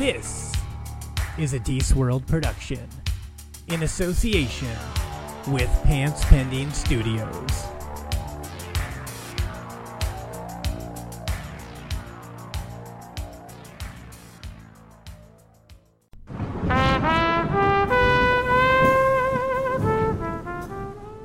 This 0.00 0.50
is 1.36 1.52
a 1.52 1.60
Deece 1.60 1.92
World 1.92 2.26
production 2.26 2.88
in 3.68 3.82
association 3.82 4.74
with 5.48 5.68
Pants 5.84 6.24
Pending 6.24 6.70
Studios. 6.70 7.28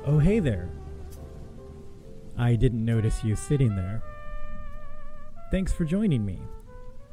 Oh, 0.04 0.20
hey 0.22 0.38
there. 0.38 0.68
I 2.36 2.56
didn't 2.56 2.84
notice 2.84 3.24
you 3.24 3.36
sitting 3.36 3.74
there. 3.74 4.02
Thanks 5.50 5.72
for 5.72 5.86
joining 5.86 6.26
me. 6.26 6.42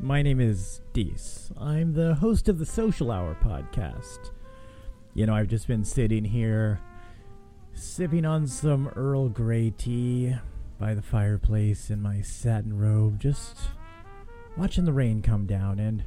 My 0.04 0.22
name 0.22 0.42
is 0.42 0.82
Dees. 0.92 1.50
I'm 1.58 1.94
the 1.94 2.16
host 2.16 2.50
of 2.50 2.60
the 2.60 2.66
Social 2.66 3.10
Hour 3.10 3.38
podcast. 3.42 4.32
You 5.14 5.26
know, 5.26 5.34
I've 5.34 5.48
just 5.48 5.66
been 5.66 5.86
sitting 5.86 6.26
here 6.26 6.82
sipping 7.74 8.26
on 8.26 8.46
some 8.46 8.90
Earl 8.90 9.30
Grey 9.30 9.70
tea 9.70 10.36
by 10.78 10.94
the 10.94 11.02
fireplace 11.02 11.90
in 11.90 12.02
my 12.02 12.20
satin 12.20 12.78
robe, 12.78 13.18
just 13.18 13.58
watching 14.58 14.84
the 14.84 14.92
rain 14.92 15.22
come 15.22 15.46
down 15.46 15.80
and 15.80 16.04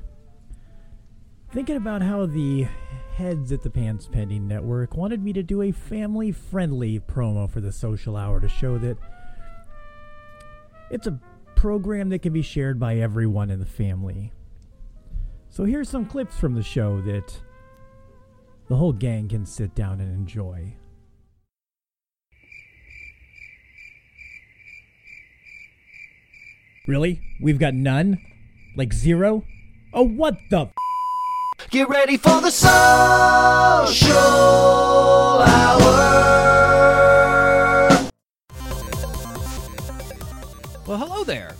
thinking 1.50 1.76
about 1.76 2.02
how 2.02 2.26
the 2.26 2.68
heads 3.14 3.50
at 3.50 3.62
the 3.62 3.70
Pants 3.70 4.10
Pending 4.12 4.46
Network 4.46 4.94
wanted 4.94 5.24
me 5.24 5.32
to 5.32 5.42
do 5.42 5.62
a 5.62 5.72
family 5.72 6.32
friendly 6.32 7.00
promo 7.00 7.50
for 7.50 7.62
the 7.62 7.72
Social 7.72 8.14
Hour 8.14 8.40
to 8.40 8.48
show 8.50 8.76
that 8.76 8.98
it's 10.90 11.06
a 11.06 11.18
program 11.56 12.10
that 12.10 12.20
can 12.22 12.32
be 12.32 12.42
shared 12.42 12.78
by 12.78 12.96
everyone 12.96 13.50
in 13.50 13.58
the 13.58 13.66
family. 13.66 14.32
So 15.48 15.64
here's 15.64 15.88
some 15.88 16.04
clips 16.06 16.38
from 16.38 16.54
the 16.54 16.62
show 16.62 17.00
that 17.00 17.40
the 18.68 18.76
whole 18.76 18.92
gang 18.92 19.28
can 19.28 19.46
sit 19.46 19.74
down 19.74 20.00
and 20.00 20.12
enjoy. 20.12 20.74
Really? 26.86 27.20
We've 27.40 27.58
got 27.58 27.74
none? 27.74 28.18
Like 28.76 28.92
zero? 28.92 29.44
Oh, 29.92 30.06
what 30.06 30.36
the? 30.50 30.60
F- 30.60 31.70
Get 31.70 31.88
ready 31.88 32.16
for 32.16 32.40
the 32.40 32.50
social 32.50 34.12
hour. 35.42 35.86
Well, 40.96 41.08
hello 41.08 41.24
there. 41.24 41.54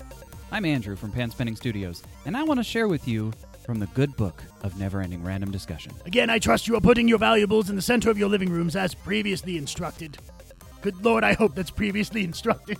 I'm 0.50 0.64
Andrew 0.64 0.96
from 0.96 1.12
Pants 1.12 1.34
Pending 1.34 1.56
Studios, 1.56 2.02
and 2.24 2.34
I 2.34 2.42
want 2.42 2.58
to 2.58 2.64
share 2.64 2.88
with 2.88 3.06
you 3.06 3.34
from 3.66 3.78
the 3.78 3.86
good 3.88 4.16
book 4.16 4.42
of 4.62 4.80
never 4.80 5.02
ending 5.02 5.22
random 5.22 5.50
discussion. 5.50 5.92
Again, 6.06 6.30
I 6.30 6.38
trust 6.38 6.66
you 6.66 6.74
are 6.74 6.80
putting 6.80 7.06
your 7.06 7.18
valuables 7.18 7.68
in 7.68 7.76
the 7.76 7.82
center 7.82 8.08
of 8.08 8.16
your 8.16 8.30
living 8.30 8.48
rooms 8.48 8.76
as 8.76 8.94
previously 8.94 9.58
instructed. 9.58 10.16
Good 10.80 11.04
lord, 11.04 11.22
I 11.22 11.34
hope 11.34 11.54
that's 11.54 11.70
previously 11.70 12.24
instructed. 12.24 12.78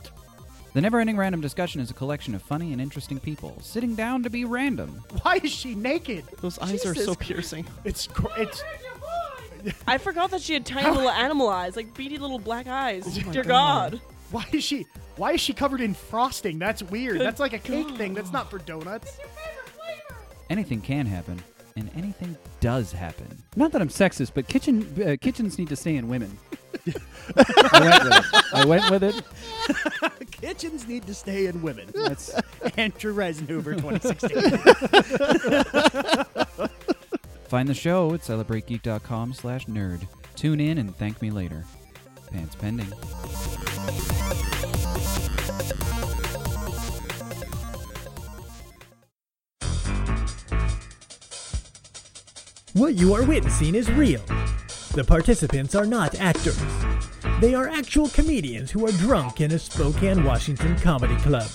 The 0.73 0.81
never 0.81 0.99
ending 0.99 1.19
random 1.19 1.43
discussion 1.43 1.83
is 1.83 1.91
a 1.91 1.95
collection 1.95 2.35
of 2.35 2.41
funny 2.41 2.73
and 2.73 2.81
interesting 2.81 3.21
people 3.21 3.61
sitting 3.61 3.95
down 3.95 4.23
to 4.23 4.31
be 4.31 4.47
random. 4.47 5.05
Why 5.21 5.39
is 5.45 5.53
she 5.53 5.75
naked? 5.75 6.25
Those 6.41 6.59
eyes 6.59 6.87
are 6.87 6.95
so 6.95 7.15
piercing. 7.15 7.67
It's 7.85 8.07
cr- 8.07 8.29
it's 8.39 8.65
I 9.87 9.99
forgot 9.99 10.31
that 10.31 10.41
she 10.41 10.55
had 10.55 10.65
tiny 10.65 10.89
little 10.89 11.11
animal 11.27 11.51
eyes, 11.51 11.77
like 11.77 11.95
beady 11.95 12.17
little 12.17 12.39
black 12.39 12.67
eyes. 12.67 13.05
Oh 13.07 13.27
my 13.27 13.33
Dear 13.35 13.45
God. 13.45 14.01
God. 14.37 14.45
why 14.53 14.59
is 14.59 14.65
she 14.65 14.87
why 15.17 15.33
is 15.33 15.41
she 15.41 15.53
covered 15.53 15.81
in 15.81 15.95
frosting? 15.95 16.59
That's 16.59 16.83
weird. 16.83 17.19
Good 17.19 17.27
That's 17.27 17.41
like 17.41 17.53
a 17.53 17.59
cake 17.59 17.91
thing. 17.97 18.15
That's 18.15 18.33
not 18.33 18.51
for 18.51 18.59
donuts. 18.59 19.19
Anything 20.49 20.81
can 20.81 21.07
happen, 21.07 21.43
and 21.75 21.91
anything 21.97 22.37
does 22.61 22.93
happen. 22.93 23.27
Not 23.57 23.73
that 23.73 23.83
I'm 23.83 23.89
sexist, 23.89 24.31
but 24.35 24.47
kitchen 24.47 24.87
uh, 25.03 25.17
kitchens 25.21 25.59
need 25.59 25.69
to 25.69 25.77
stay 25.77 25.97
in 25.97 26.09
women. 26.09 26.39
I 27.73 27.81
went 27.81 28.05
with 28.05 28.13
it. 28.13 28.25
I 28.55 28.65
went 28.65 28.91
with 28.91 29.03
it. 29.03 29.23
Kitchens 30.31 30.87
need 30.87 31.07
to 31.07 31.15
stay 31.15 31.47
in 31.47 31.63
women. 31.63 31.91
That's 31.95 32.31
Andrew 32.77 33.15
Reisenhuber 33.15 33.81
2016. 33.81 36.69
Find 37.49 37.69
the 37.69 37.75
show 37.75 38.13
at 38.13 38.21
celebrategeek.com 38.21 39.33
slash 39.33 39.65
nerd. 39.67 40.07
Tune 40.35 40.61
in 40.61 40.79
and 40.79 40.95
thank 40.97 41.23
me 41.23 41.31
later. 41.31 41.65
Pants 42.31 42.55
pending. 42.55 42.93
What 52.77 52.97
you 52.97 53.15
are 53.15 53.23
witnessing 53.23 53.75
is 53.75 53.91
real. 53.93 54.21
The 54.93 55.03
participants 55.03 55.75
are 55.75 55.87
not 55.87 56.15
actors. 56.17 56.61
They 57.41 57.55
are 57.55 57.69
actual 57.69 58.11
comedians 58.11 58.71
who 58.71 58.87
are 58.87 58.93
drunk 58.93 59.41
in 59.41 59.53
a 59.53 59.59
Spokane, 59.59 60.23
Washington 60.23 60.77
comedy 60.81 61.17
club. 61.23 61.49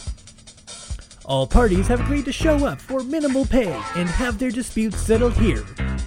All 1.25 1.45
parties 1.45 1.87
have 1.89 1.99
agreed 1.99 2.25
to 2.25 2.31
show 2.31 2.65
up 2.65 2.81
for 2.81 3.03
minimal 3.03 3.45
pay 3.45 3.71
and 3.95 4.09
have 4.09 4.39
their 4.39 4.49
disputes 4.49 4.97
settled 4.97 5.33
here 5.33 5.63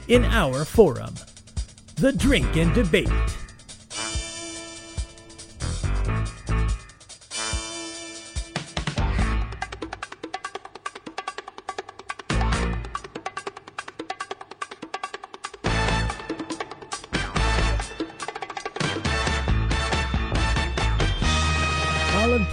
in 0.09 0.25
our 0.25 0.65
forum. 0.65 1.15
The 1.95 2.13
Drink 2.13 2.57
and 2.57 2.75
Debate. 2.75 3.09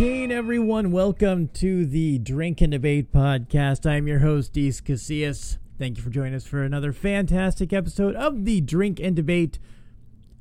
Kane, 0.01 0.31
everyone. 0.31 0.91
Welcome 0.91 1.49
to 1.49 1.85
the 1.85 2.17
Drink 2.17 2.59
and 2.61 2.71
Debate 2.71 3.11
podcast. 3.11 3.87
I'm 3.87 4.07
your 4.07 4.17
host, 4.17 4.51
Deece 4.51 4.81
Casillas. 4.81 5.59
Thank 5.77 5.97
you 5.97 6.01
for 6.01 6.09
joining 6.09 6.33
us 6.33 6.47
for 6.47 6.63
another 6.63 6.91
fantastic 6.91 7.71
episode 7.71 8.15
of 8.15 8.43
the 8.43 8.61
Drink 8.61 8.99
and 8.99 9.15
Debate 9.15 9.59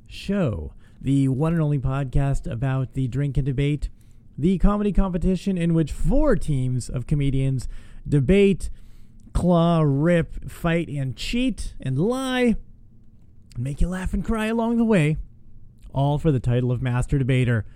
show, 0.06 0.72
the 0.98 1.28
one 1.28 1.52
and 1.52 1.60
only 1.60 1.78
podcast 1.78 2.50
about 2.50 2.94
the 2.94 3.06
Drink 3.06 3.36
and 3.36 3.44
Debate, 3.44 3.90
the 4.38 4.56
comedy 4.56 4.92
competition 4.92 5.58
in 5.58 5.74
which 5.74 5.92
four 5.92 6.36
teams 6.36 6.88
of 6.88 7.06
comedians 7.06 7.68
debate, 8.08 8.70
claw, 9.34 9.82
rip, 9.84 10.50
fight, 10.50 10.88
and 10.88 11.16
cheat 11.16 11.74
and 11.82 11.98
lie, 11.98 12.56
and 13.54 13.58
make 13.62 13.82
you 13.82 13.90
laugh 13.90 14.14
and 14.14 14.24
cry 14.24 14.46
along 14.46 14.78
the 14.78 14.86
way, 14.86 15.18
all 15.92 16.18
for 16.18 16.32
the 16.32 16.40
title 16.40 16.72
of 16.72 16.80
Master 16.80 17.18
Debater. 17.18 17.66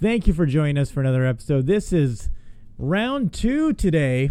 Thank 0.00 0.26
you 0.26 0.32
for 0.32 0.46
joining 0.46 0.78
us 0.78 0.90
for 0.90 1.00
another 1.00 1.26
episode. 1.26 1.66
This 1.66 1.92
is 1.92 2.30
round 2.78 3.34
two 3.34 3.74
today 3.74 4.30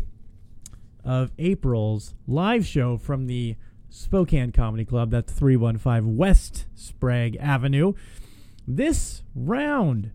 of 1.05 1.31
April's 1.37 2.15
live 2.27 2.65
show 2.65 2.97
from 2.97 3.27
the 3.27 3.55
Spokane 3.87 4.51
Comedy 4.51 4.83
Club. 4.83 5.11
That's 5.11 5.31
315 5.31 6.17
West 6.17 6.65
Sprague 6.73 7.37
Avenue. 7.39 7.93
This 8.67 9.21
round 9.35 10.09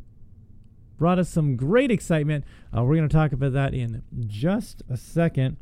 brought 0.99 1.21
us 1.21 1.29
some 1.29 1.55
great 1.55 1.93
excitement. 1.93 2.45
Uh, 2.77 2.83
we're 2.83 2.97
going 2.97 3.09
to 3.09 3.17
talk 3.17 3.31
about 3.31 3.53
that 3.53 3.75
in 3.75 4.03
just 4.27 4.83
a 4.91 4.97
second. 4.97 5.57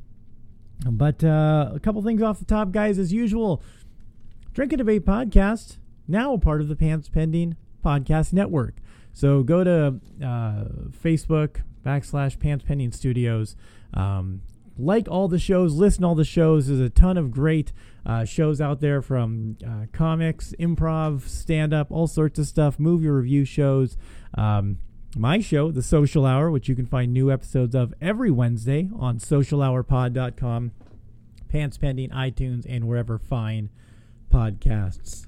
But 0.91 1.23
uh, 1.23 1.71
a 1.75 1.81
couple 1.81 2.01
things 2.01 2.23
off 2.23 2.39
the 2.39 2.47
top, 2.47 2.71
guys. 2.73 2.99
As 2.99 3.13
usual, 3.13 3.63
Drink 4.55 4.73
and 4.73 4.79
Debate 4.79 5.05
podcast, 5.05 5.77
now 6.09 6.33
a 6.33 6.39
part 6.39 6.63
of 6.63 6.69
the 6.69 6.77
Pants 6.77 7.11
Pending 7.11 7.57
Podcast 7.85 8.33
Network. 8.33 8.77
So 9.13 9.43
go 9.43 9.63
to 9.65 10.01
uh, 10.25 10.65
Facebook 11.03 11.63
backslash 11.85 12.39
Pants 12.39 12.65
Pending 12.67 12.93
Studios. 12.93 13.57
Um, 13.95 14.43
like 14.79 15.07
all 15.09 15.29
the 15.29 15.39
shows, 15.39 15.75
listen 15.75 16.03
all 16.05 16.15
the 16.15 16.25
shows. 16.25 16.67
There's 16.67 16.81
a 16.81 16.89
ton 16.89 17.17
of 17.19 17.31
great 17.31 17.73
uh, 18.07 18.25
shows 18.25 18.61
out 18.61 18.81
there 18.81 19.03
from 19.03 19.59
uh, 19.67 19.87
comics, 19.93 20.55
improv, 20.59 21.29
stand 21.29 21.75
up, 21.75 21.91
all 21.91 22.07
sorts 22.07 22.39
of 22.39 22.47
stuff, 22.47 22.79
movie 22.79 23.09
review 23.09 23.45
shows. 23.45 23.97
Um, 24.35 24.79
my 25.15 25.41
show, 25.41 25.71
The 25.71 25.83
Social 25.83 26.25
Hour, 26.25 26.51
which 26.51 26.69
you 26.69 26.75
can 26.75 26.87
find 26.87 27.13
new 27.13 27.31
episodes 27.31 27.75
of 27.75 27.93
every 28.01 28.31
Wednesday 28.31 28.89
on 28.97 29.19
socialhourpod.com, 29.19 30.73
Pants 31.49 31.77
Pending, 31.77 32.09
iTunes, 32.11 32.65
and 32.67 32.89
wherever 32.89 33.19
fine 33.19 33.69
podcasts 34.33 35.27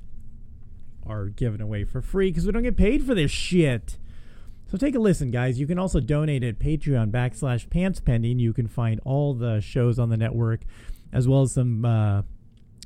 are 1.07 1.27
given 1.27 1.61
away 1.61 1.85
for 1.85 2.01
free 2.01 2.31
because 2.31 2.47
we 2.47 2.53
don't 2.53 2.63
get 2.63 2.77
paid 2.77 3.05
for 3.05 3.15
this 3.15 3.31
shit. 3.31 3.99
So 4.71 4.79
take 4.79 4.95
a 4.95 4.99
listen, 4.99 5.31
guys. 5.31 5.61
You 5.61 5.67
can 5.67 5.79
also 5.79 6.01
donate 6.01 6.43
at 6.43 6.59
Patreon 6.59 7.11
backslash 7.11 7.71
pants 7.71 8.01
pending. 8.01 8.39
You 8.39 8.53
can 8.53 8.67
find 8.67 9.01
all 9.05 9.35
the 9.35 9.61
shows 9.61 9.99
on 9.99 10.09
the 10.09 10.17
network, 10.17 10.63
as 11.13 11.29
well 11.29 11.43
as 11.43 11.53
some 11.53 11.85
uh, 11.85 12.23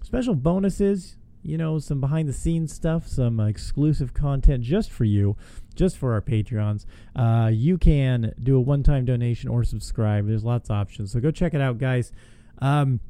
special 0.03 0.35
bonuses. 0.35 1.17
You 1.43 1.57
know, 1.57 1.79
some 1.79 2.01
behind 2.01 2.29
the 2.29 2.33
scenes 2.33 2.75
stuff, 2.75 3.07
some 3.07 3.41
uh, 3.41 3.47
exclusive 3.47 4.13
content 4.13 4.65
just 4.65 4.91
for 4.91 5.05
you, 5.05 5.37
just 5.77 5.97
for 5.97 6.13
our 6.13 6.21
Patreons. 6.21 6.85
Uh, 7.15 7.49
you 7.53 7.79
can 7.79 8.35
do 8.43 8.57
a 8.57 8.61
one 8.61 8.83
time 8.83 9.05
donation 9.05 9.49
or 9.49 9.65
subscribe. 9.65 10.27
There's 10.27 10.45
lots 10.45 10.69
of 10.69 10.77
options. 10.77 11.13
So 11.13 11.21
go 11.21 11.31
check 11.31 11.55
it 11.55 11.61
out, 11.61 11.79
guys. 11.79 12.13
Um, 12.59 13.01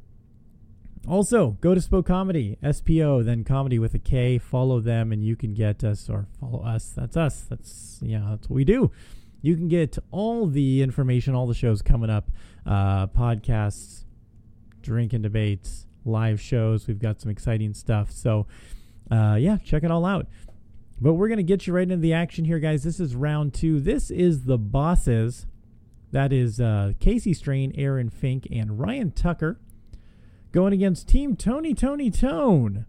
Also, 1.09 1.57
go 1.63 1.75
to 1.75 1.81
Spo 1.81 2.05
Comedy, 2.05 2.59
S 2.63 2.83
P 2.83 3.03
O, 3.03 3.23
then 3.23 3.43
comedy 3.43 3.79
with 3.79 3.95
a 3.95 3.99
K. 3.99 4.37
Follow 4.37 4.79
them, 4.79 5.11
and 5.11 5.25
you 5.25 5.37
can 5.37 5.55
get 5.55 5.83
us 5.83 6.11
or 6.11 6.27
follow 6.39 6.63
us. 6.63 6.93
That's 6.95 7.17
us. 7.17 7.47
That's 7.49 7.99
yeah, 8.03 8.27
that's 8.31 8.51
what 8.51 8.57
we 8.57 8.65
do. 8.65 8.91
You 9.41 9.57
can 9.57 9.69
get 9.69 9.97
all 10.11 10.47
the 10.47 10.83
information, 10.83 11.35
all 11.35 11.47
the 11.47 11.55
shows 11.55 11.81
coming 11.81 12.11
up, 12.11 12.31
uh, 12.67 13.07
podcasts, 13.07 14.05
drink 14.83 15.13
and 15.13 15.23
debates, 15.23 15.87
live 16.05 16.41
shows. 16.41 16.87
We've 16.87 16.99
got 16.99 17.21
some 17.21 17.31
exciting 17.31 17.73
stuff. 17.73 18.11
So, 18.11 18.47
uh, 19.11 19.37
yeah, 19.41 19.57
check 19.65 19.85
it 19.85 19.91
all 19.91 20.05
out. 20.05 20.27
But 21.01 21.15
we're 21.15 21.29
gonna 21.29 21.43
get 21.43 21.67
you 21.67 21.73
right 21.73 21.85
into 21.85 21.97
the 21.97 22.13
action 22.13 22.45
here, 22.45 22.59
guys. 22.59 22.83
This 22.83 23.01
is 23.01 23.15
round 23.15 23.55
two. 23.55 23.81
This 23.81 24.11
is 24.11 24.45
the 24.45 24.59
bosses. 24.59 25.47
That 26.13 26.33
is 26.33 26.61
uh, 26.61 26.93
Casey 27.01 27.33
Strain, 27.33 27.73
Aaron 27.77 28.11
Fink, 28.11 28.47
and 28.51 28.79
Ryan 28.79 29.13
Tucker 29.13 29.61
going 30.53 30.73
against 30.73 31.09
Team 31.09 31.37
Tony 31.37 31.75
Tony 31.75 32.11
Tone, 32.11 32.87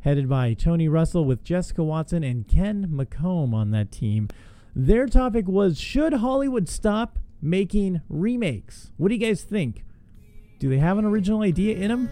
headed 0.00 0.28
by 0.28 0.54
Tony 0.54 0.88
Russell 0.88 1.24
with 1.24 1.44
Jessica 1.44 1.84
Watson 1.84 2.24
and 2.24 2.48
Ken 2.48 2.88
McComb 2.88 3.54
on 3.54 3.70
that 3.70 3.92
team. 3.92 4.28
Their 4.74 5.06
topic 5.06 5.46
was 5.46 5.80
Should 5.80 6.14
Hollywood 6.14 6.68
stop 6.68 7.18
making 7.40 8.00
remakes? 8.08 8.90
What 8.96 9.08
do 9.08 9.14
you 9.14 9.20
guys 9.20 9.42
think? 9.42 9.84
Do 10.58 10.68
they 10.68 10.78
have 10.78 10.98
an 10.98 11.04
original 11.04 11.42
idea 11.42 11.76
in 11.76 11.88
them? 11.88 12.10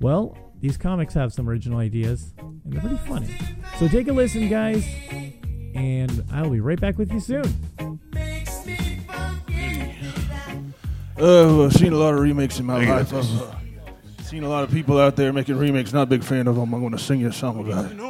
Well, 0.00 0.36
these 0.60 0.76
comics 0.76 1.14
have 1.14 1.32
some 1.32 1.48
original 1.48 1.78
ideas, 1.78 2.32
and 2.38 2.62
they're 2.64 2.80
pretty 2.80 2.96
funny. 2.96 3.36
So 3.78 3.88
take 3.88 4.08
a 4.08 4.12
listen, 4.12 4.48
guys, 4.48 4.86
and 5.74 6.24
I'll 6.32 6.50
be 6.50 6.60
right 6.60 6.80
back 6.80 6.98
with 6.98 7.12
you 7.12 7.20
soon. 7.20 7.44
Uh, 11.16 11.64
I've 11.64 11.72
seen 11.74 11.92
a 11.92 11.96
lot 11.96 12.14
of 12.14 12.20
remakes 12.20 12.58
in 12.58 12.66
my 12.66 12.84
life. 12.84 13.12
Seen 14.24 14.42
a 14.42 14.48
lot 14.48 14.64
of 14.64 14.70
people 14.70 14.98
out 14.98 15.16
there 15.16 15.34
making 15.34 15.58
remakes. 15.58 15.92
Not 15.92 16.04
a 16.04 16.06
big 16.06 16.24
fan 16.24 16.46
of 16.46 16.56
them. 16.56 16.72
I'm 16.72 16.80
going 16.80 16.92
to 16.92 16.98
sing 16.98 17.20
you 17.20 17.28
a 17.28 17.32
song 17.32 17.60
about 17.60 17.92
it. 17.92 18.00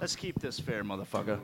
Let's 0.00 0.14
keep 0.14 0.38
this 0.38 0.60
fair, 0.60 0.84
motherfucker. 0.84 1.40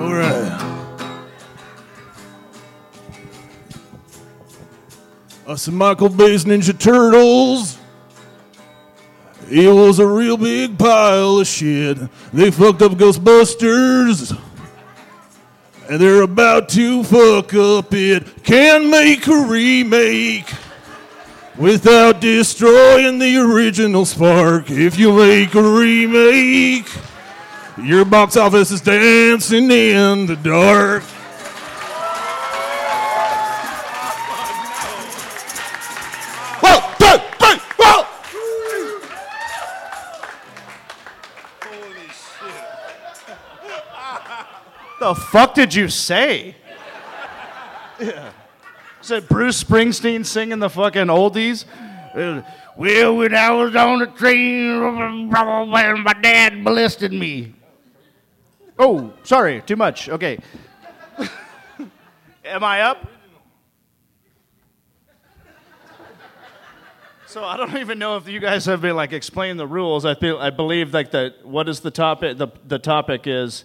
All 0.00 0.14
right. 0.14 0.56
Us 5.46 5.66
and 5.68 5.76
Michael 5.76 6.08
Bay's 6.08 6.46
Ninja 6.46 6.76
Turtles. 6.76 7.76
It 9.50 9.70
was 9.70 9.98
a 9.98 10.06
real 10.06 10.38
big 10.38 10.78
pile 10.78 11.40
of 11.40 11.46
shit. 11.46 11.98
They 12.32 12.50
fucked 12.50 12.80
up 12.80 12.92
Ghostbusters. 12.92 14.49
And 15.90 16.00
they're 16.00 16.22
about 16.22 16.68
to 16.68 17.02
fuck 17.02 17.52
up 17.52 17.92
it. 17.92 18.44
Can 18.44 18.90
make 18.90 19.26
a 19.26 19.44
remake 19.48 20.48
without 21.58 22.20
destroying 22.20 23.18
the 23.18 23.36
original 23.38 24.04
spark. 24.04 24.70
If 24.70 24.96
you 24.96 25.12
make 25.16 25.52
a 25.56 25.60
remake, 25.60 26.86
your 27.82 28.04
box 28.04 28.36
office 28.36 28.70
is 28.70 28.80
dancing 28.82 29.68
in 29.68 30.26
the 30.26 30.36
dark. 30.36 31.02
The 45.10 45.16
fuck 45.16 45.54
did 45.54 45.74
you 45.74 45.88
say? 45.88 46.54
Yeah. 47.98 48.30
It 49.10 49.28
Bruce 49.28 49.64
Springsteen 49.64 50.24
singing 50.24 50.60
the 50.60 50.70
fucking 50.70 51.08
oldies? 51.08 51.64
Uh, 52.14 52.42
Well, 52.76 53.16
when 53.16 53.34
I 53.34 53.50
was 53.50 53.74
on 53.74 53.98
the 53.98 54.06
train, 54.06 55.28
my 55.28 56.14
dad 56.22 56.62
molested 56.62 57.12
me. 57.12 57.54
Oh, 58.78 59.12
sorry, 59.24 59.62
too 59.66 59.74
much. 59.74 60.08
Okay. 60.08 60.38
Am 62.44 62.62
I 62.62 62.82
up? 62.82 63.10
So 67.26 67.42
I 67.42 67.56
don't 67.56 67.76
even 67.78 67.98
know 67.98 68.16
if 68.16 68.28
you 68.28 68.38
guys 68.38 68.64
have 68.66 68.80
been 68.80 68.94
like 68.94 69.12
explain 69.12 69.56
the 69.56 69.66
rules. 69.66 70.04
I 70.04 70.14
feel 70.14 70.38
I 70.38 70.50
believe 70.50 70.94
like 70.94 71.10
the 71.10 71.34
what 71.42 71.68
is 71.68 71.80
the 71.80 71.90
topic? 71.90 72.38
The 72.38 72.46
the 72.64 72.78
topic 72.78 73.26
is. 73.26 73.64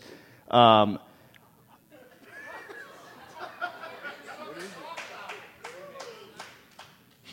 Um, 0.49 0.97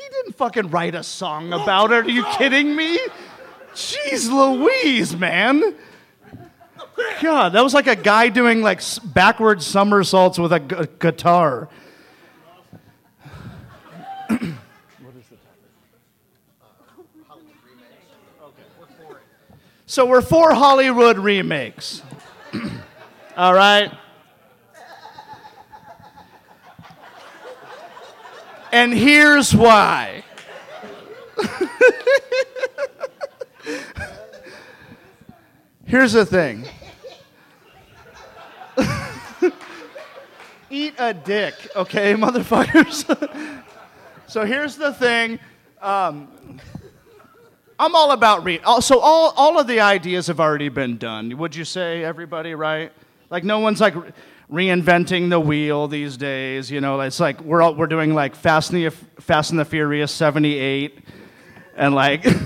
he 0.03 0.09
didn't 0.11 0.32
fucking 0.43 0.71
write 0.71 0.97
a 0.97 1.05
song 1.05 1.53
about 1.53 1.93
it. 1.93 2.05
Are 2.05 2.11
you 2.11 2.25
kidding 2.37 2.75
me? 2.75 2.99
Jeez 3.75 4.29
Louise, 4.29 5.15
man. 5.15 5.63
God, 7.21 7.51
that 7.51 7.63
was 7.63 7.73
like 7.73 7.87
a 7.87 7.95
guy 7.95 8.29
doing 8.29 8.61
like 8.61 8.83
backward 9.05 9.63
somersaults 9.63 10.41
with 10.41 10.53
a 10.53 10.59
gu- 10.59 10.87
guitar. 10.99 11.69
So 19.87 20.07
we're 20.07 20.23
for 20.23 20.55
Hollywood 20.55 21.19
remakes. 21.19 22.03
All 23.37 23.55
right. 23.55 23.93
And 28.73 28.95
here's 28.95 29.55
why. 29.55 30.25
Here's 35.87 36.13
the 36.13 36.27
thing. 36.27 36.67
Eat 40.71 40.95
a 40.99 41.13
dick, 41.13 41.55
okay, 41.77 42.15
motherfuckers? 42.17 43.63
so 44.27 44.45
here's 44.47 44.77
the 44.77 44.95
thing. 44.95 45.39
Um, 45.83 46.29
I'm 47.79 47.95
all 47.95 48.13
about 48.13 48.45
re. 48.45 48.61
So 48.81 49.01
all 49.01 49.35
all 49.37 49.59
of 49.59 49.67
the 49.67 49.81
ideas 49.81 50.29
have 50.29 50.41
already 50.41 50.69
been 50.71 50.97
done. 50.97 51.37
Would 51.37 51.55
you 51.55 51.65
say 51.65 52.05
everybody 52.05 52.55
right? 52.55 52.93
Like 53.29 53.45
no 53.45 53.59
one's 53.59 53.81
like 53.81 53.95
re- 53.97 54.13
reinventing 54.51 55.31
the 55.31 55.41
wheel 55.41 55.89
these 55.89 56.17
days. 56.17 56.71
You 56.71 56.81
know, 56.81 57.01
it's 57.01 57.19
like 57.19 57.41
we're 57.41 57.61
all, 57.61 57.75
we're 57.75 57.87
doing 57.87 58.15
like 58.15 58.35
Fast 58.35 58.73
and 58.73 58.85
the 58.85 58.91
Fast 59.21 59.51
and 59.51 59.59
the 59.59 59.65
Furious 59.65 60.13
'78, 60.13 61.01
and 61.77 61.95
like. 61.95 62.27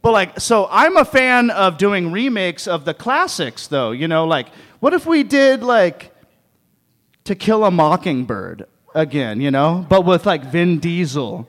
But 0.00 0.12
like, 0.12 0.40
so 0.40 0.68
I'm 0.70 0.96
a 0.96 1.04
fan 1.04 1.50
of 1.50 1.76
doing 1.76 2.12
remakes 2.12 2.68
of 2.68 2.84
the 2.84 2.94
classics, 2.94 3.66
though. 3.66 3.90
You 3.90 4.06
know, 4.06 4.26
like, 4.26 4.46
what 4.80 4.94
if 4.94 5.06
we 5.06 5.24
did 5.24 5.62
like 5.62 6.12
To 7.24 7.34
Kill 7.34 7.64
a 7.64 7.70
Mockingbird 7.70 8.66
again? 8.94 9.40
You 9.40 9.50
know, 9.50 9.84
but 9.88 10.04
with 10.04 10.24
like 10.24 10.44
Vin 10.44 10.78
Diesel. 10.78 11.48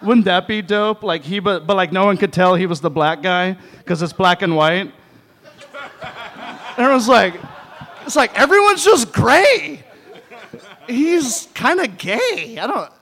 Wouldn't 0.00 0.24
that 0.26 0.48
be 0.48 0.62
dope? 0.62 1.02
Like 1.02 1.22
he, 1.22 1.38
but, 1.38 1.66
but 1.66 1.76
like 1.76 1.92
no 1.92 2.04
one 2.04 2.16
could 2.16 2.32
tell 2.32 2.54
he 2.54 2.66
was 2.66 2.80
the 2.80 2.90
black 2.90 3.22
guy 3.22 3.56
because 3.78 4.02
it's 4.02 4.12
black 4.12 4.42
and 4.42 4.56
white. 4.56 4.92
It 6.78 7.08
like, 7.08 7.34
it's 8.04 8.16
like 8.16 8.38
everyone's 8.38 8.84
just 8.84 9.12
gray. 9.12 9.84
He's 10.88 11.48
kind 11.54 11.80
of 11.80 11.98
gay. 11.98 12.58
I 12.58 12.66
don't. 12.66 12.92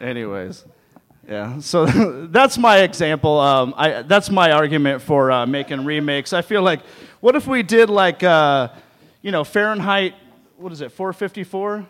Anyways, 0.00 0.64
yeah. 1.28 1.58
So 1.60 1.86
that's 2.26 2.58
my 2.58 2.78
example. 2.80 3.38
Um, 3.38 3.74
I, 3.76 4.02
that's 4.02 4.30
my 4.30 4.52
argument 4.52 5.02
for 5.02 5.30
uh, 5.30 5.46
making 5.46 5.84
remakes. 5.84 6.32
I 6.32 6.42
feel 6.42 6.62
like, 6.62 6.80
what 7.20 7.36
if 7.36 7.46
we 7.46 7.62
did 7.62 7.90
like, 7.90 8.22
uh, 8.22 8.68
you 9.22 9.30
know, 9.30 9.44
Fahrenheit? 9.44 10.14
What 10.56 10.72
is 10.72 10.80
it? 10.80 10.92
454. 10.92 11.86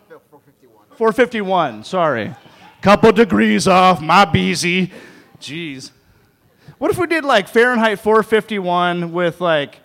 451. 0.97 1.85
Sorry. 1.85 2.35
Couple 2.81 3.13
degrees 3.13 3.67
off, 3.67 4.01
my 4.01 4.25
beezy. 4.25 4.93
Jeez. 5.41 5.91
What 6.79 6.91
if 6.91 6.99
we 6.99 7.07
did 7.07 7.25
like 7.25 7.49
Fahrenheit 7.49 7.99
451 7.99 9.13
with 9.13 9.41
like, 9.41 9.81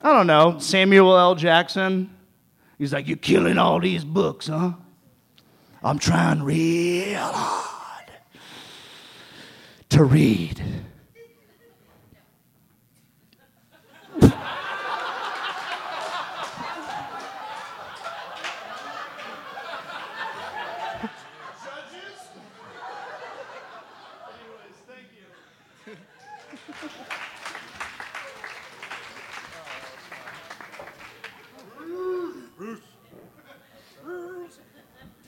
I 0.00 0.12
don't 0.12 0.26
know, 0.26 0.58
Samuel 0.58 1.16
L. 1.16 1.34
Jackson? 1.34 2.10
He's 2.78 2.92
like, 2.92 3.06
You're 3.06 3.16
killing 3.16 3.58
all 3.58 3.80
these 3.80 4.04
books, 4.04 4.48
huh? 4.48 4.72
I'm 5.82 5.98
trying 5.98 6.42
real 6.42 7.18
hard 7.20 7.63
to 9.90 10.04
read. 10.04 10.62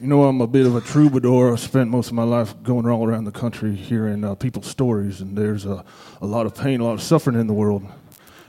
You 0.06 0.10
know, 0.10 0.22
I'm 0.22 0.40
a 0.40 0.46
bit 0.46 0.66
of 0.66 0.76
a 0.76 0.80
troubadour. 0.80 1.52
I 1.52 1.56
spent 1.56 1.90
most 1.90 2.06
of 2.06 2.12
my 2.12 2.22
life 2.22 2.54
going 2.62 2.86
all 2.86 3.04
around 3.04 3.24
the 3.24 3.32
country 3.32 3.74
hearing 3.74 4.22
uh, 4.22 4.36
people's 4.36 4.68
stories, 4.68 5.20
and 5.20 5.36
there's 5.36 5.66
a, 5.66 5.84
a 6.22 6.26
lot 6.26 6.46
of 6.46 6.54
pain, 6.54 6.78
a 6.78 6.84
lot 6.84 6.92
of 6.92 7.02
suffering 7.02 7.36
in 7.36 7.48
the 7.48 7.52
world. 7.52 7.84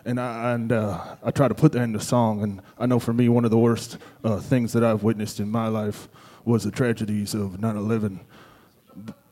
And 0.06 0.20
I, 0.20 0.52
and 0.52 0.72
uh, 0.72 1.16
I 1.24 1.32
try 1.32 1.48
to 1.48 1.56
put 1.56 1.72
that 1.72 1.82
into 1.82 2.00
song. 2.00 2.44
And 2.44 2.62
I 2.78 2.86
know 2.86 3.00
for 3.00 3.12
me, 3.12 3.28
one 3.28 3.44
of 3.44 3.50
the 3.50 3.58
worst 3.58 3.98
uh, 4.24 4.40
things 4.40 4.72
that 4.74 4.84
I've 4.84 5.02
witnessed 5.02 5.40
in 5.40 5.50
my 5.50 5.68
life 5.68 6.08
was 6.46 6.64
the 6.64 6.70
tragedies 6.70 7.34
of 7.34 7.60
9 7.60 7.76
11. 7.76 8.20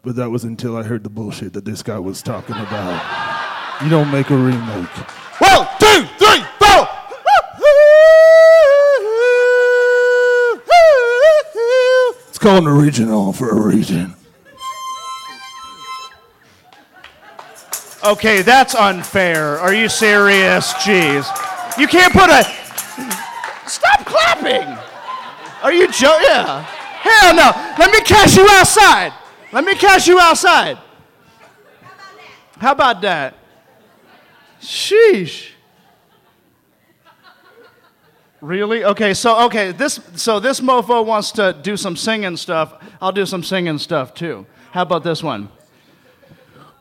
But 0.02 0.16
that 0.16 0.32
was 0.32 0.46
until 0.46 0.76
I 0.78 0.82
heard 0.82 1.04
the 1.04 1.12
bullshit 1.12 1.54
that 1.54 1.66
this 1.66 1.84
guy 1.84 2.00
was 2.00 2.24
talking 2.24 2.56
about. 2.56 3.84
You 3.84 3.90
don't 3.92 4.10
make 4.10 4.32
a 4.32 4.36
remake. 4.36 4.90
One, 5.38 5.68
two, 5.80 6.08
three, 6.18 6.44
four. 6.58 6.88
It's 12.35 12.35
called 12.46 12.68
an 12.68 12.70
original 12.70 13.34
for 13.34 13.50
a 13.50 13.60
reason. 13.60 14.14
Okay, 18.04 18.44
that's 18.44 18.76
unfair. 18.76 19.58
Are 19.58 19.74
you 19.74 19.90
serious? 19.90 20.72
Jeez. 20.74 21.26
You 21.80 21.88
can't 21.88 22.14
put 22.14 22.30
a. 22.30 22.44
Stop 23.68 24.06
clapping! 24.06 24.78
Are 25.64 25.74
you 25.74 25.92
joking? 25.92 26.28
Yeah. 26.28 26.62
Hell 26.62 27.34
no. 27.34 27.52
Let 27.80 27.92
me 27.92 28.02
catch 28.02 28.38
you 28.38 28.48
outside. 28.48 29.12
Let 29.52 29.66
me 29.66 29.74
catch 29.74 30.08
you 30.08 30.20
outside. 30.20 30.78
How 32.60 32.74
about 32.74 33.02
that? 33.02 33.34
Sheesh. 34.62 35.55
Really? 38.46 38.84
Okay, 38.84 39.16
so 39.16 39.46
okay, 39.48 39.72
this 39.72 40.00
so 40.14 40.40
this 40.40 40.62
mofo 40.62 41.04
wants 41.04 41.32
to 41.32 41.52
do 41.64 41.76
some 41.76 41.96
singing 41.96 42.38
stuff. 42.38 42.76
I'll 43.02 43.12
do 43.12 43.26
some 43.26 43.42
singing 43.42 43.80
stuff 43.80 44.14
too. 44.14 44.46
How 44.70 44.84
about 44.84 45.04
this 45.04 45.24
one? 45.24 45.50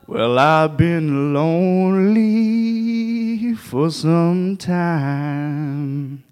Well, 0.05 0.37
I've 0.37 0.77
been 0.77 1.33
lonely 1.33 2.35
for 3.55 3.89
some 3.89 4.57
time. 4.57 6.23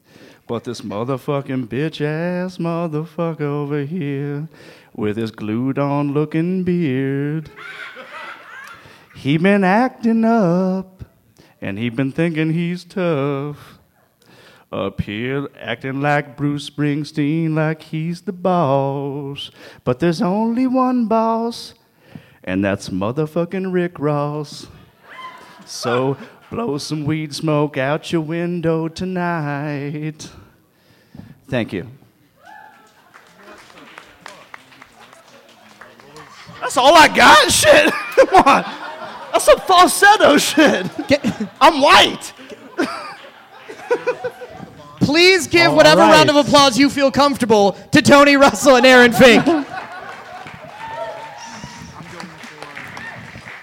But 0.46 0.66
this 0.66 0.82
motherfucking 0.82 1.66
bitch 1.66 2.00
ass 2.02 2.60
motherfucker 2.60 3.42
over 3.42 3.80
here 3.86 4.48
with 4.96 5.18
his 5.18 5.32
glued 5.32 5.80
on 5.80 6.14
looking 6.14 6.64
beard, 6.64 7.50
he 9.16 9.40
been 9.40 9.64
acting 9.64 10.26
up 10.26 11.04
and 11.60 11.80
he 11.80 11.90
been 11.90 12.12
thinking 12.12 12.54
he's 12.54 12.84
tough. 12.84 13.80
Up 14.74 15.02
here 15.02 15.50
acting 15.62 16.02
like 16.02 16.36
Bruce 16.36 16.68
Springsteen, 16.68 17.54
like 17.54 17.84
he's 17.84 18.22
the 18.22 18.34
boss. 18.34 19.52
But 19.84 20.00
there's 20.00 20.20
only 20.20 20.66
one 20.66 21.06
boss, 21.06 21.76
and 22.44 22.66
that's 22.66 22.90
motherfucking 22.90 23.72
Rick 23.72 24.00
Ross. 24.00 24.66
So 25.68 26.18
blow 26.50 26.80
some 26.80 27.06
weed 27.06 27.36
smoke 27.36 27.78
out 27.78 28.12
your 28.12 28.22
window 28.22 28.88
tonight. 28.88 30.28
Thank 31.48 31.72
you. 31.72 31.88
That's 36.62 36.78
all 36.78 36.96
I 36.96 37.16
got? 37.16 37.52
Shit. 37.52 37.94
Come 38.16 38.44
on. 38.44 38.64
That's 39.32 39.46
some 39.46 39.60
falsetto 39.60 40.40
shit. 40.40 40.88
I'm 41.62 41.80
white. 41.80 42.34
Please 45.04 45.48
give 45.48 45.70
All 45.72 45.76
whatever 45.76 46.02
right. 46.02 46.12
round 46.12 46.30
of 46.30 46.36
applause 46.36 46.78
you 46.78 46.90
feel 46.90 47.12
comfortable 47.12 47.74
to 47.92 48.02
Tony 48.02 48.38
Russell 48.38 48.78
and 48.78 48.86
Aaron 48.86 49.12
Fink. 49.12 49.46
All 49.48 49.64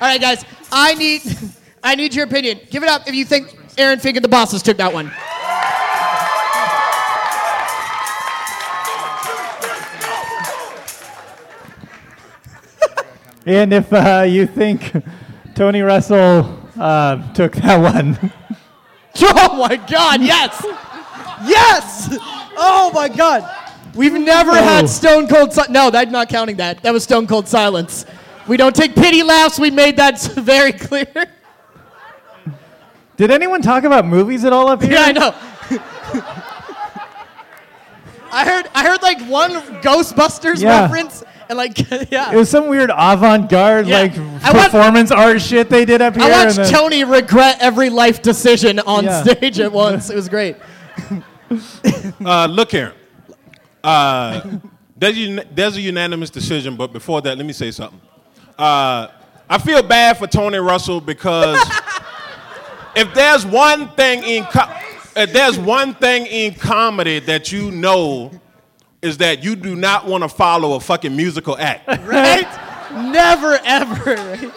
right, 0.00 0.20
guys. 0.20 0.44
I 0.70 0.94
need, 0.94 1.23
I 1.82 1.94
need 1.94 2.14
your 2.14 2.26
opinion. 2.26 2.61
Give 2.70 2.82
it 2.82 2.88
up 2.88 3.09
if 3.09 3.14
you 3.14 3.25
think 3.25 3.56
Aaron 3.78 3.99
Fink 3.99 4.16
and 4.16 4.25
the 4.25 4.28
Bosses 4.28 4.62
took 4.62 4.76
that 4.76 4.92
one. 4.92 5.11
And 13.47 13.73
if 13.73 13.90
uh, 13.90 14.26
you 14.28 14.47
think 14.47 14.92
Tony 15.54 15.80
Russell 15.80 16.61
uh, 16.78 17.32
took 17.32 17.54
that 17.54 17.80
one, 17.80 18.30
Oh 19.23 19.56
my 19.56 19.76
God! 19.76 20.23
Yes, 20.23 20.64
yes. 21.44 22.09
Oh 22.56 22.90
my 22.94 23.09
God. 23.09 23.49
We've 23.94 24.12
never 24.12 24.52
had 24.54 24.88
Stone 24.88 25.26
Cold. 25.28 25.52
Si- 25.52 25.62
no, 25.70 25.90
I'm 25.92 26.12
not 26.12 26.28
counting 26.28 26.56
that. 26.59 26.82
That 26.82 26.92
was 26.92 27.02
Stone 27.04 27.26
Cold 27.26 27.49
silence. 27.49 28.06
We 28.47 28.56
don't 28.56 28.75
take 28.75 28.94
pity 28.94 29.23
laughs. 29.23 29.59
We 29.59 29.70
made 29.70 29.97
that 29.97 30.20
very 30.37 30.73
clear. 30.73 31.06
did 33.16 33.30
anyone 33.30 33.62
talk 33.62 33.85
about 33.85 34.06
movies 34.06 34.44
at 34.44 34.52
all 34.52 34.68
up 34.68 34.82
here? 34.82 34.92
Yeah, 34.92 35.02
I 35.04 35.12
know. 35.12 35.35
I 38.32 38.44
heard 38.44 38.68
I 38.75 38.85
heard 38.87 39.02
like 39.02 39.20
one 39.26 39.50
Ghostbusters 39.82 40.61
Yeah. 40.62 40.82
reference 40.82 41.25
and 41.49 41.56
like 41.59 41.78
yeah. 42.12 42.32
It 42.32 42.37
was 42.37 42.49
some 42.49 42.68
weird 42.68 42.90
avant-garde 42.97 43.88
Yeah. 43.88 44.02
like 44.02 44.16
I 44.44 44.52
performance 44.68 45.11
art 45.11 45.40
shit 45.40 45.68
they 45.68 45.85
did 45.85 46.00
up 46.00 46.14
here. 46.14 46.25
I 46.25 46.30
watched 46.30 46.59
and 46.59 46.66
then- 46.68 46.73
Tony 46.73 47.02
regret 47.04 47.56
every 47.61 47.90
life 47.90 48.23
decision 48.23 48.78
on 48.80 49.04
Yeah. 49.04 49.23
stage 49.25 49.59
at 49.59 49.73
once. 49.73 50.11
It 50.11 50.16
was 50.16 50.28
great. 50.28 50.56
Uh, 52.25 52.47
look 52.47 52.71
here. 52.71 52.92
Uh, 53.83 54.59
there's, 54.97 55.16
un- 55.16 55.42
there's 55.52 55.76
a 55.76 55.80
unanimous 55.80 56.28
decision, 56.30 56.76
but 56.76 56.92
before 56.92 57.23
that, 57.23 57.37
let 57.37 57.47
me 57.47 57.52
say 57.52 57.71
something. 57.71 58.00
Uh, 58.59 59.09
I 59.49 59.59
feel 59.59 59.83
bad 59.83 60.19
for 60.19 60.26
Tony 60.26 60.59
Russell 60.59 61.00
because 61.00 61.59
if 62.95 63.12
there's 63.14 63.47
one 63.47 63.88
thing 63.92 64.23
in 64.23 64.45
co- 64.45 64.71
if 65.16 65.33
there's 65.33 65.59
one 65.59 65.95
thing 65.95 66.26
in 66.26 66.54
comedy 66.54 67.19
that 67.21 67.50
you 67.50 67.71
know 67.71 68.30
is 69.02 69.16
that 69.19 69.42
you 69.42 69.57
do 69.57 69.75
not 69.75 70.07
want 70.07 70.23
to 70.23 70.28
follow 70.28 70.75
a 70.75 70.80
fucking 70.80 71.16
musical 71.16 71.57
act. 71.59 71.88
Right? 72.07 72.47
Never 72.92 73.59
ever. 73.64 74.52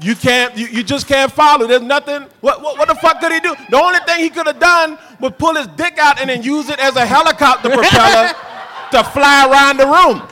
You 0.00 0.14
can't. 0.14 0.56
You, 0.56 0.66
you 0.66 0.82
just 0.82 1.06
can't 1.06 1.32
follow. 1.32 1.66
There's 1.66 1.82
nothing. 1.82 2.22
What, 2.40 2.62
what 2.62 2.78
what 2.78 2.88
the 2.88 2.94
fuck 2.94 3.20
could 3.20 3.32
he 3.32 3.40
do? 3.40 3.54
The 3.70 3.76
only 3.76 3.98
thing 4.00 4.20
he 4.20 4.30
could 4.30 4.46
have 4.46 4.58
done 4.58 4.98
was 5.20 5.32
pull 5.38 5.54
his 5.54 5.66
dick 5.68 5.98
out 5.98 6.20
and 6.20 6.28
then 6.28 6.42
use 6.42 6.68
it 6.68 6.78
as 6.78 6.96
a 6.96 7.06
helicopter 7.06 7.70
propeller 7.70 8.32
to 8.92 9.04
fly 9.04 9.48
around 9.50 9.78
the 9.78 9.86
room. 9.86 10.22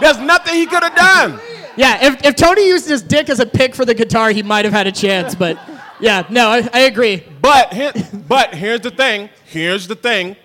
There's 0.00 0.18
nothing 0.18 0.54
he 0.54 0.66
could 0.66 0.82
have 0.82 0.94
done. 0.94 1.40
Yeah, 1.76 2.06
if, 2.06 2.24
if 2.24 2.36
Tony 2.36 2.66
used 2.66 2.88
his 2.88 3.02
dick 3.02 3.28
as 3.28 3.40
a 3.40 3.46
pick 3.46 3.74
for 3.74 3.84
the 3.84 3.94
guitar, 3.94 4.30
he 4.30 4.42
might 4.42 4.64
have 4.64 4.74
had 4.74 4.86
a 4.86 4.92
chance. 4.92 5.34
But 5.34 5.58
yeah, 6.00 6.26
no, 6.30 6.48
I, 6.48 6.68
I 6.72 6.80
agree. 6.80 7.24
But 7.40 7.72
here, 7.72 7.92
but 8.28 8.54
here's 8.54 8.80
the 8.80 8.90
thing. 8.90 9.30
Here's 9.44 9.86
the 9.86 9.96
thing. 9.96 10.36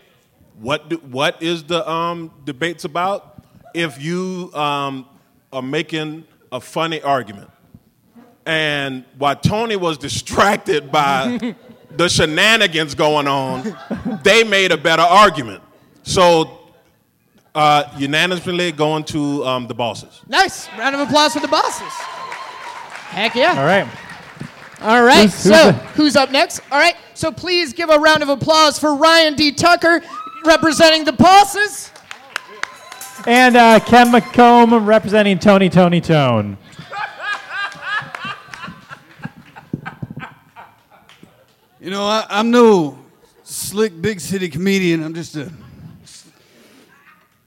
What 0.60 0.90
do, 0.90 0.98
what 0.98 1.42
is 1.42 1.64
the 1.64 1.90
um, 1.90 2.32
debates 2.46 2.84
about? 2.84 3.44
If 3.74 4.02
you 4.02 4.52
um, 4.54 5.08
are 5.54 5.62
making 5.62 6.26
a 6.52 6.60
funny 6.60 7.02
argument, 7.02 7.50
and 8.50 9.06
while 9.20 9.36
Tony 9.36 9.76
was 9.76 9.98
distracted 10.00 10.92
by 10.92 11.56
the 11.98 12.10
shenanigans 12.10 12.96
going 12.96 13.28
on, 13.28 13.78
they 14.24 14.44
made 14.44 14.72
a 14.72 14.78
better 14.78 15.04
argument. 15.04 15.62
So 16.02 16.60
uh, 17.54 17.84
unanimously 17.98 18.72
going 18.72 19.04
to 19.06 19.46
um, 19.46 19.68
the 19.68 19.76
bosses. 19.76 20.22
Nice. 20.28 20.68
Round 20.80 20.96
of 20.96 21.02
applause 21.02 21.34
for 21.34 21.42
the 21.42 21.48
bosses. 21.48 21.92
Heck 23.12 23.36
yeah. 23.36 23.60
All 23.60 23.66
right. 23.66 23.88
All 24.82 25.04
right, 25.04 25.24
Who's- 25.30 25.44
who's 25.44 25.54
so 25.56 25.72
the- 25.72 25.74
who's 25.94 26.16
up 26.16 26.32
next? 26.32 26.62
All 26.72 26.80
right, 26.80 26.96
so 27.14 27.32
please 27.32 27.74
give 27.74 27.90
a 27.90 28.00
round 28.00 28.24
of 28.24 28.30
applause 28.30 28.80
for 28.80 28.96
Ryan 28.96 29.36
D. 29.36 29.52
Tucker 29.52 30.02
representing 30.46 31.04
the 31.04 31.12
bosses. 31.12 31.92
And 33.28 33.58
uh, 33.58 33.80
Ken 33.82 34.08
McComb 34.08 34.88
representing 34.88 35.38
Tony 35.38 35.70
Tony 35.70 36.00
Tone. 36.00 36.58
You 41.82 41.92
know, 41.92 42.04
I, 42.04 42.26
I'm 42.30 42.52
no 42.52 43.00
slick 43.44 44.02
big 44.02 44.20
city 44.20 44.50
comedian. 44.50 45.02
I'm 45.02 45.14
just 45.14 45.38
a 45.38 45.50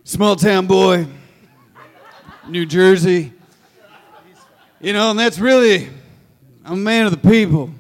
small 0.04 0.36
town 0.36 0.66
boy, 0.66 1.06
New 2.48 2.64
Jersey. 2.64 3.34
You 4.80 4.94
know, 4.94 5.10
and 5.10 5.18
that's 5.18 5.38
really, 5.38 5.90
I'm 6.64 6.72
a 6.72 6.76
man 6.76 7.04
of 7.04 7.10
the 7.12 7.28
people. 7.28 7.72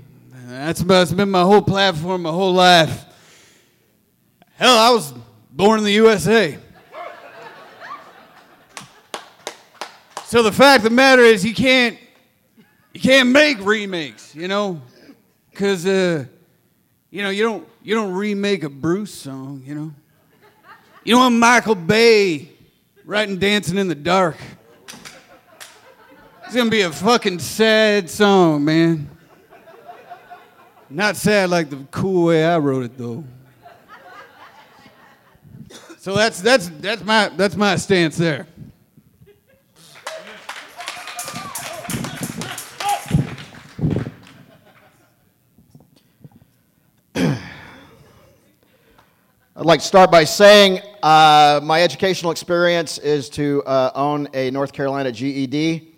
That's 0.46 0.82
about, 0.82 0.98
that's 0.98 1.12
been 1.14 1.30
my 1.30 1.40
whole 1.40 1.62
platform, 1.62 2.22
my 2.22 2.30
whole 2.30 2.52
life. 2.52 3.02
Hell, 4.56 4.76
I 4.76 4.90
was 4.90 5.14
born 5.50 5.78
in 5.78 5.86
the 5.86 5.92
USA. 5.92 6.58
So 10.26 10.42
the 10.42 10.52
fact 10.52 10.84
of 10.84 10.90
the 10.90 10.94
matter 10.94 11.22
is, 11.22 11.46
you 11.46 11.54
can't, 11.54 11.98
you 12.92 13.00
can't 13.00 13.30
make 13.30 13.58
remakes, 13.64 14.34
you 14.34 14.48
know, 14.48 14.82
because 15.50 15.86
uh, 15.86 16.26
you 17.12 17.22
know 17.22 17.28
you 17.28 17.44
don't 17.44 17.68
you 17.82 17.94
don't 17.94 18.12
remake 18.12 18.64
a 18.64 18.70
Bruce 18.70 19.14
song, 19.14 19.62
you 19.64 19.74
know. 19.74 19.92
You 21.04 21.14
don't 21.14 21.20
want 21.20 21.34
Michael 21.34 21.74
Bay 21.74 22.48
writing 23.04 23.38
Dancing 23.38 23.76
in 23.76 23.86
the 23.86 23.94
Dark. 23.94 24.36
It's 26.46 26.56
gonna 26.56 26.70
be 26.70 26.80
a 26.80 26.90
fucking 26.90 27.38
sad 27.38 28.08
song, 28.08 28.64
man. 28.64 29.10
Not 30.88 31.16
sad 31.16 31.50
like 31.50 31.68
the 31.68 31.86
cool 31.90 32.26
way 32.26 32.44
I 32.46 32.58
wrote 32.58 32.84
it 32.84 32.96
though. 32.96 33.24
So 35.98 36.14
that's 36.14 36.40
that's 36.40 36.70
that's 36.80 37.04
my 37.04 37.28
that's 37.28 37.56
my 37.56 37.76
stance 37.76 38.16
there. 38.16 38.46
I'd 49.62 49.66
like 49.66 49.78
to 49.78 49.86
start 49.86 50.10
by 50.10 50.24
saying 50.24 50.80
uh, 51.04 51.60
my 51.62 51.84
educational 51.84 52.32
experience 52.32 52.98
is 52.98 53.30
to 53.30 53.62
uh, 53.62 53.92
own 53.94 54.28
a 54.34 54.50
North 54.50 54.72
Carolina 54.72 55.12
GED. 55.12 55.94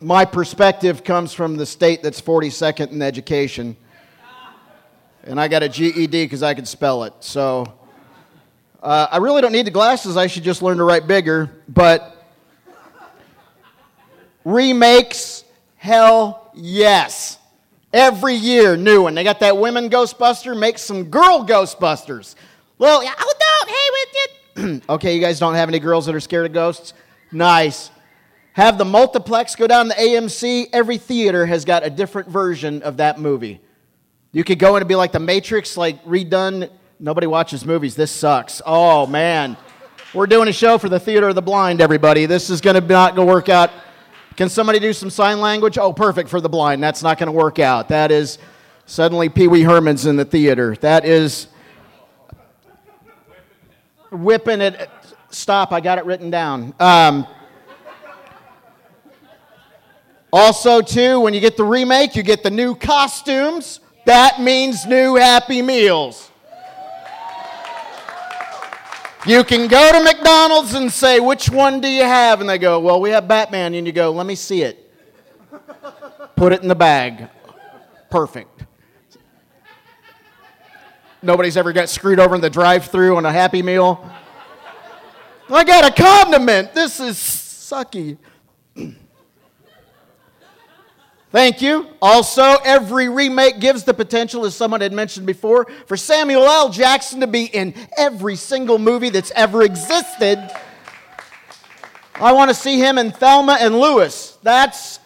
My 0.00 0.26
perspective 0.26 1.02
comes 1.02 1.32
from 1.32 1.56
the 1.56 1.64
state 1.64 2.02
that's 2.02 2.20
42nd 2.20 2.92
in 2.92 3.00
education. 3.00 3.74
And 5.24 5.40
I 5.40 5.48
got 5.48 5.62
a 5.62 5.68
GED 5.70 6.10
because 6.10 6.42
I 6.42 6.52
could 6.52 6.68
spell 6.68 7.04
it. 7.04 7.14
So 7.20 7.72
uh, 8.82 9.06
I 9.10 9.16
really 9.16 9.40
don't 9.40 9.52
need 9.52 9.66
the 9.66 9.70
glasses. 9.70 10.18
I 10.18 10.26
should 10.26 10.44
just 10.44 10.60
learn 10.60 10.76
to 10.76 10.84
write 10.84 11.06
bigger. 11.06 11.50
But 11.70 12.22
remakes, 14.44 15.42
hell 15.78 16.50
yes. 16.54 17.38
Every 17.92 18.34
year, 18.34 18.76
new 18.76 19.02
one. 19.02 19.14
They 19.14 19.24
got 19.24 19.40
that 19.40 19.56
women 19.56 19.88
Ghostbuster. 19.88 20.58
Make 20.58 20.78
some 20.78 21.04
girl 21.04 21.44
Ghostbusters. 21.46 22.34
Well, 22.76 23.02
yeah, 23.02 23.14
don't, 23.16 23.68
hey, 23.68 23.74
with 23.92 24.08
it. 24.14 24.82
okay, 24.90 25.14
you 25.14 25.20
guys 25.20 25.38
don't 25.38 25.54
have 25.54 25.68
any 25.68 25.78
girls 25.78 26.06
that 26.06 26.14
are 26.14 26.20
scared 26.20 26.46
of 26.46 26.52
ghosts? 26.52 26.92
Nice. 27.32 27.90
Have 28.52 28.76
the 28.76 28.84
multiplex 28.84 29.54
go 29.54 29.66
down 29.66 29.88
to 29.88 29.94
AMC. 29.94 30.68
Every 30.72 30.98
theater 30.98 31.46
has 31.46 31.64
got 31.64 31.84
a 31.84 31.90
different 31.90 32.28
version 32.28 32.82
of 32.82 32.98
that 32.98 33.18
movie. 33.18 33.60
You 34.32 34.44
could 34.44 34.58
go 34.58 34.76
in 34.76 34.82
and 34.82 34.88
be 34.88 34.96
like 34.96 35.12
the 35.12 35.20
Matrix, 35.20 35.76
like 35.76 36.04
redone. 36.04 36.70
Nobody 37.00 37.26
watches 37.26 37.64
movies. 37.64 37.94
This 37.94 38.10
sucks. 38.10 38.60
Oh 38.66 39.06
man, 39.06 39.56
we're 40.12 40.26
doing 40.26 40.48
a 40.48 40.52
show 40.52 40.76
for 40.76 40.88
the 40.88 41.00
theater 41.00 41.28
of 41.28 41.34
the 41.34 41.42
blind. 41.42 41.80
Everybody, 41.80 42.26
this 42.26 42.50
is 42.50 42.60
going 42.60 42.74
to 42.74 42.86
not 42.86 43.14
go 43.16 43.24
work 43.24 43.48
out. 43.48 43.70
Can 44.38 44.48
somebody 44.48 44.78
do 44.78 44.92
some 44.92 45.10
sign 45.10 45.40
language? 45.40 45.78
Oh, 45.78 45.92
perfect 45.92 46.28
for 46.28 46.40
the 46.40 46.48
blind. 46.48 46.80
That's 46.80 47.02
not 47.02 47.18
going 47.18 47.26
to 47.26 47.32
work 47.32 47.58
out. 47.58 47.88
That 47.88 48.12
is 48.12 48.38
suddenly 48.86 49.28
Pee 49.28 49.48
Wee 49.48 49.62
Herman's 49.62 50.06
in 50.06 50.14
the 50.14 50.24
theater. 50.24 50.76
That 50.80 51.04
is 51.04 51.48
whipping 54.12 54.60
it. 54.60 54.88
Stop. 55.30 55.72
I 55.72 55.80
got 55.80 55.98
it 55.98 56.04
written 56.04 56.30
down. 56.30 56.72
Um, 56.78 57.26
also, 60.32 60.82
too, 60.82 61.18
when 61.18 61.34
you 61.34 61.40
get 61.40 61.56
the 61.56 61.64
remake, 61.64 62.14
you 62.14 62.22
get 62.22 62.44
the 62.44 62.50
new 62.50 62.76
costumes. 62.76 63.80
That 64.04 64.40
means 64.40 64.86
new 64.86 65.16
Happy 65.16 65.62
Meals. 65.62 66.27
You 69.26 69.42
can 69.44 69.68
go 69.68 69.92
to 69.92 70.02
McDonald's 70.02 70.74
and 70.74 70.92
say, 70.92 71.18
which 71.20 71.50
one 71.50 71.80
do 71.80 71.88
you 71.88 72.04
have? 72.04 72.40
And 72.40 72.48
they 72.48 72.58
go, 72.58 72.78
well, 72.78 73.00
we 73.00 73.10
have 73.10 73.26
Batman. 73.26 73.74
And 73.74 73.86
you 73.86 73.92
go, 73.92 74.12
let 74.12 74.26
me 74.26 74.34
see 74.34 74.62
it. 74.62 74.92
Put 76.36 76.52
it 76.52 76.62
in 76.62 76.68
the 76.68 76.74
bag. 76.74 77.28
Perfect. 78.10 78.64
Nobody's 81.20 81.56
ever 81.56 81.72
got 81.72 81.88
screwed 81.88 82.20
over 82.20 82.36
in 82.36 82.40
the 82.40 82.48
drive 82.48 82.86
through 82.86 83.16
on 83.16 83.26
a 83.26 83.32
Happy 83.32 83.60
Meal. 83.60 84.08
I 85.50 85.64
got 85.64 85.84
a 85.84 86.02
condiment. 86.02 86.74
This 86.74 87.00
is 87.00 87.16
sucky. 87.16 88.18
Thank 91.30 91.60
you. 91.60 91.86
Also, 92.00 92.56
every 92.64 93.10
remake 93.10 93.60
gives 93.60 93.84
the 93.84 93.92
potential, 93.92 94.46
as 94.46 94.56
someone 94.56 94.80
had 94.80 94.94
mentioned 94.94 95.26
before, 95.26 95.66
for 95.86 95.96
Samuel 95.96 96.44
L. 96.44 96.70
Jackson 96.70 97.20
to 97.20 97.26
be 97.26 97.44
in 97.44 97.74
every 97.98 98.34
single 98.34 98.78
movie 98.78 99.10
that's 99.10 99.30
ever 99.32 99.62
existed. 99.62 100.50
I 102.14 102.32
want 102.32 102.50
to 102.50 102.54
see 102.54 102.78
him 102.78 102.96
in 102.96 103.12
Thelma 103.12 103.58
and 103.60 103.78
Louise. 103.78 104.38
That's. 104.42 105.00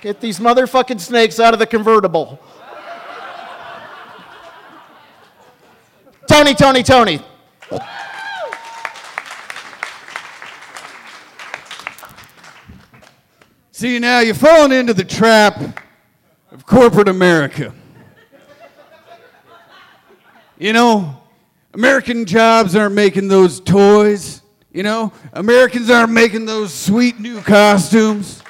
Get 0.00 0.20
these 0.20 0.38
motherfucking 0.38 1.00
snakes 1.00 1.38
out 1.38 1.54
of 1.54 1.60
the 1.60 1.66
convertible. 1.66 2.38
Tony, 6.26 6.52
Tony, 6.54 6.82
Tony. 6.82 7.22
See, 13.84 13.98
now 13.98 14.20
you're 14.20 14.34
falling 14.34 14.72
into 14.72 14.94
the 14.94 15.04
trap 15.04 15.60
of 16.50 16.64
corporate 16.64 17.06
America. 17.06 17.74
You 20.56 20.72
know, 20.72 21.20
American 21.74 22.24
jobs 22.24 22.74
aren't 22.74 22.94
making 22.94 23.28
those 23.28 23.60
toys. 23.60 24.40
You 24.72 24.84
know, 24.84 25.12
Americans 25.34 25.90
aren't 25.90 26.12
making 26.12 26.46
those 26.46 26.72
sweet 26.72 27.20
new 27.20 27.42
costumes. 27.42 28.42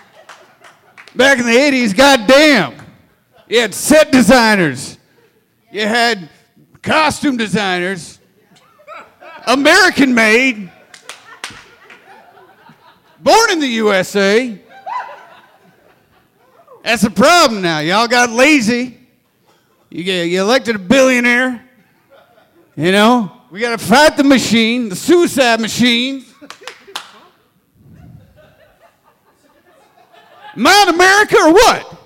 Back 1.16 1.40
in 1.40 1.46
the 1.46 1.50
80s, 1.50 1.96
goddamn, 1.96 2.76
you 3.48 3.58
had 3.58 3.74
set 3.74 4.12
designers, 4.12 4.98
you 5.72 5.80
had 5.80 6.28
costume 6.80 7.36
designers, 7.36 8.20
American 9.48 10.14
made, 10.14 10.70
born 13.18 13.50
in 13.50 13.58
the 13.58 13.66
USA. 13.66 14.60
That's 16.84 17.02
the 17.02 17.10
problem 17.10 17.62
now. 17.62 17.78
Y'all 17.78 18.06
got 18.06 18.28
lazy. 18.28 18.98
You 19.88 20.04
get 20.04 20.24
you 20.24 20.42
elected 20.42 20.76
a 20.76 20.78
billionaire. 20.78 21.66
You 22.76 22.92
know, 22.92 23.32
we 23.50 23.60
got 23.60 23.78
to 23.78 23.84
fight 23.84 24.18
the 24.18 24.24
machine, 24.24 24.90
the 24.90 24.96
suicide 24.96 25.60
machine. 25.60 26.26
In 30.56 30.66
America 30.66 31.36
or 31.38 31.52
what? 31.52 31.96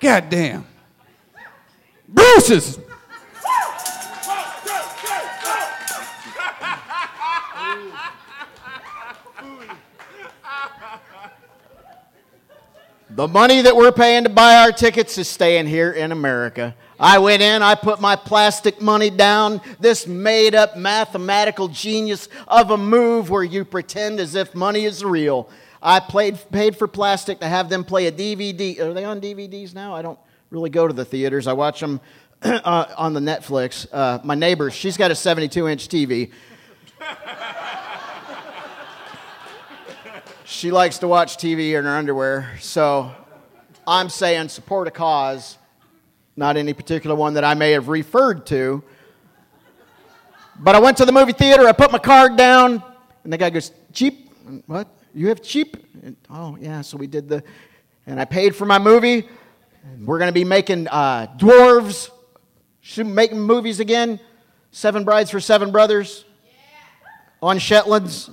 God 0.00 0.30
damn. 0.30 0.66
Bruce's. 2.08 2.78
The 13.12 13.26
money 13.26 13.60
that 13.62 13.74
we're 13.74 13.90
paying 13.90 14.22
to 14.22 14.30
buy 14.30 14.58
our 14.58 14.70
tickets 14.70 15.18
is 15.18 15.28
staying 15.28 15.66
here 15.66 15.90
in 15.90 16.12
America. 16.12 16.76
I 16.98 17.18
went 17.18 17.42
in, 17.42 17.60
I 17.60 17.74
put 17.74 18.00
my 18.00 18.14
plastic 18.14 18.80
money 18.80 19.10
down, 19.10 19.60
this 19.80 20.06
made 20.06 20.54
up 20.54 20.76
mathematical 20.76 21.66
genius 21.66 22.28
of 22.46 22.70
a 22.70 22.76
move 22.76 23.28
where 23.28 23.42
you 23.42 23.64
pretend 23.64 24.20
as 24.20 24.36
if 24.36 24.54
money 24.54 24.84
is 24.84 25.04
real. 25.04 25.50
I 25.82 25.98
played, 25.98 26.38
paid 26.52 26.76
for 26.76 26.86
plastic 26.86 27.40
to 27.40 27.48
have 27.48 27.68
them 27.68 27.82
play 27.82 28.06
a 28.06 28.12
DVD. 28.12 28.78
Are 28.78 28.94
they 28.94 29.04
on 29.04 29.20
DVDs 29.20 29.74
now? 29.74 29.92
I 29.92 30.02
don't 30.02 30.18
really 30.50 30.70
go 30.70 30.86
to 30.86 30.94
the 30.94 31.04
theaters. 31.04 31.48
I 31.48 31.52
watch 31.52 31.80
them 31.80 32.00
uh, 32.42 32.94
on 32.96 33.12
the 33.12 33.20
Netflix. 33.20 33.88
Uh, 33.90 34.20
my 34.22 34.36
neighbor, 34.36 34.70
she's 34.70 34.96
got 34.96 35.10
a 35.10 35.16
72 35.16 35.66
inch 35.66 35.88
TV. 35.88 36.30
She 40.50 40.72
likes 40.72 40.98
to 40.98 41.06
watch 41.06 41.36
TV 41.36 41.78
in 41.78 41.84
her 41.84 41.96
underwear. 41.96 42.56
So 42.60 43.12
I'm 43.86 44.08
saying 44.08 44.48
support 44.48 44.88
a 44.88 44.90
cause, 44.90 45.56
not 46.34 46.56
any 46.56 46.72
particular 46.72 47.14
one 47.14 47.34
that 47.34 47.44
I 47.44 47.54
may 47.54 47.70
have 47.70 47.86
referred 47.86 48.46
to. 48.46 48.82
But 50.58 50.74
I 50.74 50.80
went 50.80 50.96
to 50.96 51.04
the 51.04 51.12
movie 51.12 51.32
theater, 51.32 51.66
I 51.68 51.72
put 51.72 51.92
my 51.92 52.00
card 52.00 52.36
down, 52.36 52.82
and 53.22 53.32
the 53.32 53.38
guy 53.38 53.50
goes, 53.50 53.70
Cheap? 53.92 54.28
What? 54.66 54.88
You 55.14 55.28
have 55.28 55.40
cheap? 55.40 55.76
And, 56.02 56.16
oh, 56.28 56.56
yeah, 56.60 56.80
so 56.80 56.96
we 56.96 57.06
did 57.06 57.28
the. 57.28 57.44
And 58.06 58.20
I 58.20 58.24
paid 58.24 58.56
for 58.56 58.64
my 58.64 58.78
movie. 58.78 59.28
We're 60.00 60.18
going 60.18 60.28
to 60.28 60.34
be 60.34 60.44
making 60.44 60.88
uh, 60.88 61.28
dwarves, 61.36 62.10
making 62.96 63.40
movies 63.40 63.78
again. 63.78 64.18
Seven 64.72 65.04
Brides 65.04 65.30
for 65.30 65.40
Seven 65.40 65.70
Brothers 65.70 66.24
on 67.40 67.58
Shetlands. 67.58 68.30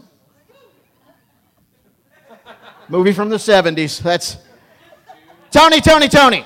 Movie 2.89 3.11
from 3.11 3.29
the 3.29 3.37
70s. 3.37 4.01
That's 4.01 4.37
Tony, 5.51 5.81
Tony, 5.81 6.07
Tony. 6.07 6.45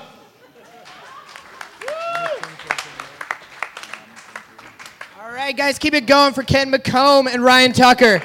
All 5.20 5.32
right, 5.32 5.56
guys, 5.56 5.78
keep 5.78 5.94
it 5.94 6.08
going 6.08 6.34
for 6.34 6.44
Ken 6.44 6.72
McComb 6.72 7.32
and 7.32 7.44
Ryan 7.44 7.74
Tucker. 7.74 8.22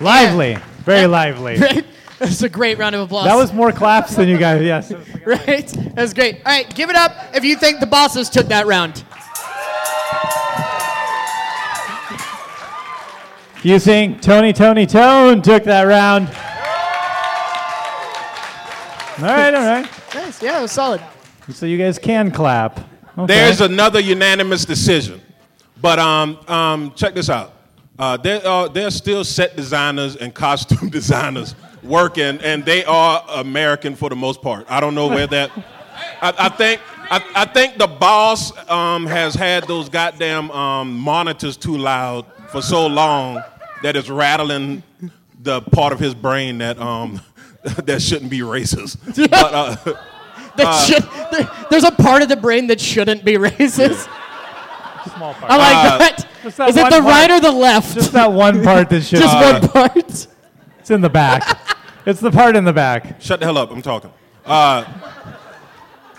Lively. 0.00 0.56
Very 0.84 1.06
lively. 1.06 1.58
Right? 1.60 1.86
That's 2.18 2.40
a 2.42 2.48
great 2.48 2.78
round 2.78 2.94
of 2.94 3.02
applause. 3.02 3.26
That 3.26 3.36
was 3.36 3.52
more 3.52 3.72
claps 3.72 4.16
than 4.16 4.26
you 4.26 4.38
guys. 4.38 4.62
Yes. 4.62 4.90
right. 5.26 5.66
That's 5.94 6.14
great. 6.14 6.36
All 6.36 6.52
right, 6.52 6.74
give 6.74 6.88
it 6.88 6.96
up 6.96 7.12
if 7.34 7.44
you 7.44 7.56
think 7.56 7.78
the 7.78 7.86
bosses 7.86 8.30
took 8.30 8.46
that 8.46 8.66
round. 8.66 9.04
You 13.66 13.80
think 13.80 14.22
Tony, 14.22 14.52
Tony, 14.52 14.86
Tone 14.86 15.42
took 15.42 15.64
that 15.64 15.82
round? 15.82 16.28
All 19.18 19.24
right, 19.24 19.52
all 19.52 19.66
right. 19.66 19.90
Nice. 20.14 20.40
Yeah, 20.40 20.60
it 20.60 20.62
was 20.62 20.70
solid. 20.70 21.02
So 21.50 21.66
you 21.66 21.76
guys 21.76 21.98
can 21.98 22.30
clap. 22.30 22.78
Okay. 23.18 23.26
There's 23.26 23.60
another 23.60 23.98
unanimous 23.98 24.64
decision. 24.64 25.20
But 25.82 25.98
um, 25.98 26.38
um, 26.46 26.92
check 26.94 27.14
this 27.14 27.28
out. 27.28 27.54
Uh, 27.98 28.16
there 28.16 28.46
are 28.46 28.68
there's 28.68 28.94
still 28.94 29.24
set 29.24 29.56
designers 29.56 30.14
and 30.14 30.32
costume 30.32 30.88
designers 30.90 31.56
working, 31.82 32.38
and 32.42 32.64
they 32.64 32.84
are 32.84 33.24
American 33.30 33.96
for 33.96 34.08
the 34.08 34.14
most 34.14 34.42
part. 34.42 34.64
I 34.68 34.78
don't 34.78 34.94
know 34.94 35.08
where 35.08 35.26
that. 35.26 35.50
I, 36.22 36.32
I 36.38 36.48
think 36.50 36.80
I, 37.10 37.20
I 37.34 37.44
think 37.46 37.78
the 37.78 37.88
boss 37.88 38.56
um, 38.70 39.06
has 39.06 39.34
had 39.34 39.64
those 39.64 39.88
goddamn 39.88 40.52
um, 40.52 40.96
monitors 40.96 41.56
too 41.56 41.76
loud 41.76 42.26
for 42.52 42.62
so 42.62 42.86
long 42.86 43.42
that 43.82 43.96
it's 43.96 44.08
rattling 44.10 44.82
the 45.42 45.60
part 45.60 45.92
of 45.92 45.98
his 46.00 46.14
brain 46.14 46.58
that 46.58 46.78
um, 46.78 47.20
that 47.84 48.00
shouldn't 48.02 48.30
be 48.30 48.40
racist. 48.40 48.96
But, 49.30 49.54
uh, 49.54 49.76
That 50.56 50.66
uh, 50.66 50.84
should, 50.86 51.02
there- 51.32 51.50
there's 51.70 51.84
a 51.84 51.90
part 51.92 52.22
of 52.22 52.28
the 52.28 52.36
brain 52.36 52.66
that 52.68 52.80
shouldn't 52.80 53.24
be 53.24 53.34
racist. 53.38 54.08
Small 55.16 55.34
part. 55.34 55.50
I 55.52 55.56
like 55.56 55.76
Uh, 55.92 55.98
that. 55.98 56.28
That 56.56 56.68
Is 56.70 56.76
it 56.76 56.84
the 56.84 56.90
part. 56.90 57.04
right 57.04 57.30
or 57.30 57.40
the 57.40 57.50
left? 57.52 57.94
Just 57.94 58.12
that 58.12 58.32
one 58.32 58.62
part 58.62 58.88
that 58.90 59.02
should. 59.02 59.18
Just 59.20 59.34
Uh, 59.36 59.58
one 59.60 59.68
part. 59.70 60.26
It's 60.78 60.90
in 60.90 61.00
the 61.00 61.10
back. 61.10 61.58
It's 62.06 62.20
the 62.20 62.30
part 62.30 62.54
in 62.56 62.64
the 62.64 62.72
back. 62.72 63.20
Shut 63.20 63.40
the 63.40 63.46
hell 63.46 63.58
up! 63.58 63.70
I'm 63.72 63.82
talking. 63.82 64.12
Uh, 64.44 64.84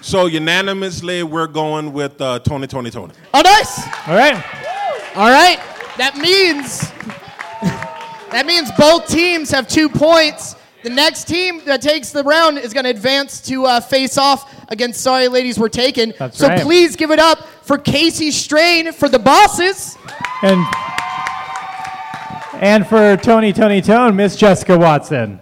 so 0.02 0.26
unanimously, 0.26 1.24
we're 1.24 1.48
going 1.48 1.93
with 1.93 2.20
uh, 2.22 2.39
Tony, 2.39 2.67
Tony, 2.67 2.89
Tony. 2.91 3.13
Oh, 3.34 3.41
nice. 3.41 3.80
All 4.08 4.15
right. 4.15 4.36
All 5.15 5.30
right. 5.30 5.60
That 5.98 6.17
means 6.17 6.91
that 8.32 8.46
means 8.46 8.72
both 8.78 9.08
teams 9.08 9.52
have 9.52 9.68
two 9.68 9.90
points. 9.90 10.56
The 10.84 10.90
next 10.90 11.26
team 11.26 11.62
that 11.66 11.82
takes 11.82 12.12
the 12.12 12.24
round 12.24 12.58
is 12.58 12.74
going 12.74 12.84
to 12.84 12.90
advance 12.90 13.42
to 13.42 13.66
uh, 13.66 13.80
face 13.80 14.18
off 14.18 14.54
against 14.70 15.02
Sorry 15.02 15.28
Ladies 15.28 15.58
Were 15.58 15.70
Taken. 15.70 16.13
That's 16.18 16.38
so 16.38 16.48
right. 16.48 16.62
please 16.62 16.96
give 16.96 17.12
it 17.12 17.20
up 17.20 17.40
for 17.63 17.78
Casey 17.78 18.32
Strain 18.32 18.92
for 18.94 19.10
the 19.10 19.20
bosses. 19.20 19.98
And 20.44 20.66
and 22.62 22.88
for 22.88 23.18
Tony, 23.18 23.54
Tony, 23.54 23.82
Tone, 23.82 24.16
Miss 24.16 24.36
Jessica 24.36 24.78
Watson. 24.78 25.40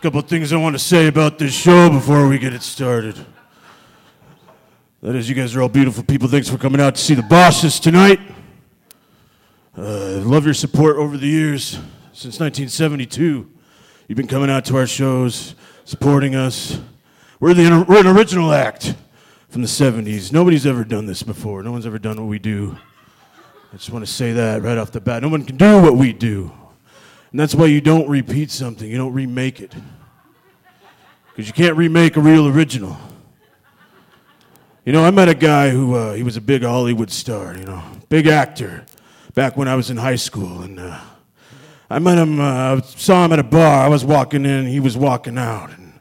A 0.00 0.02
couple 0.02 0.18
of 0.18 0.28
things 0.28 0.50
I 0.50 0.56
want 0.56 0.74
to 0.74 0.78
say 0.78 1.08
about 1.08 1.38
this 1.38 1.52
show 1.52 1.90
before 1.90 2.26
we 2.26 2.38
get 2.38 2.54
it 2.54 2.62
started. 2.62 3.22
That 5.02 5.14
is, 5.14 5.28
you 5.28 5.34
guys 5.34 5.54
are 5.54 5.60
all 5.60 5.68
beautiful 5.68 6.02
people. 6.02 6.26
Thanks 6.26 6.48
for 6.48 6.56
coming 6.56 6.80
out 6.80 6.94
to 6.94 7.00
see 7.02 7.12
the 7.12 7.22
bosses 7.22 7.78
tonight. 7.78 8.18
Uh, 9.76 10.22
love 10.24 10.46
your 10.46 10.54
support 10.54 10.96
over 10.96 11.18
the 11.18 11.26
years. 11.26 11.72
Since 12.14 12.40
1972, 12.40 13.46
you've 14.08 14.16
been 14.16 14.26
coming 14.26 14.48
out 14.48 14.64
to 14.66 14.78
our 14.78 14.86
shows, 14.86 15.54
supporting 15.84 16.34
us. 16.34 16.80
We're, 17.38 17.52
the, 17.52 17.84
we're 17.86 18.00
an 18.00 18.06
original 18.06 18.54
act 18.54 18.94
from 19.50 19.60
the 19.60 19.68
70s. 19.68 20.32
Nobody's 20.32 20.64
ever 20.64 20.82
done 20.82 21.04
this 21.04 21.22
before. 21.22 21.62
No 21.62 21.72
one's 21.72 21.84
ever 21.84 21.98
done 21.98 22.16
what 22.16 22.30
we 22.30 22.38
do. 22.38 22.74
I 23.70 23.76
just 23.76 23.90
want 23.90 24.06
to 24.06 24.10
say 24.10 24.32
that 24.32 24.62
right 24.62 24.78
off 24.78 24.92
the 24.92 25.00
bat. 25.02 25.20
No 25.20 25.28
one 25.28 25.44
can 25.44 25.58
do 25.58 25.82
what 25.82 25.94
we 25.94 26.14
do. 26.14 26.52
And 27.30 27.38
that's 27.38 27.54
why 27.54 27.66
you 27.66 27.80
don't 27.80 28.08
repeat 28.08 28.50
something, 28.50 28.90
you 28.90 28.96
don't 28.96 29.12
remake 29.12 29.60
it. 29.60 29.74
Because 31.28 31.46
you 31.46 31.52
can't 31.52 31.76
remake 31.76 32.16
a 32.16 32.20
real 32.20 32.48
original. 32.48 32.96
You 34.84 34.92
know, 34.92 35.04
I 35.04 35.10
met 35.10 35.28
a 35.28 35.34
guy 35.34 35.70
who, 35.70 35.94
uh, 35.94 36.14
he 36.14 36.22
was 36.22 36.36
a 36.36 36.40
big 36.40 36.62
Hollywood 36.64 37.10
star, 37.10 37.56
you 37.56 37.64
know, 37.64 37.82
big 38.08 38.26
actor, 38.26 38.84
back 39.34 39.56
when 39.56 39.68
I 39.68 39.76
was 39.76 39.90
in 39.90 39.96
high 39.96 40.16
school. 40.16 40.62
And 40.62 40.80
uh, 40.80 40.98
I 41.88 41.98
met 41.98 42.18
him, 42.18 42.40
uh, 42.40 42.76
I 42.76 42.80
saw 42.80 43.24
him 43.24 43.32
at 43.32 43.38
a 43.38 43.44
bar. 43.44 43.84
I 43.84 43.88
was 43.88 44.04
walking 44.04 44.44
in, 44.44 44.66
he 44.66 44.80
was 44.80 44.96
walking 44.96 45.38
out. 45.38 45.70
And 45.70 45.92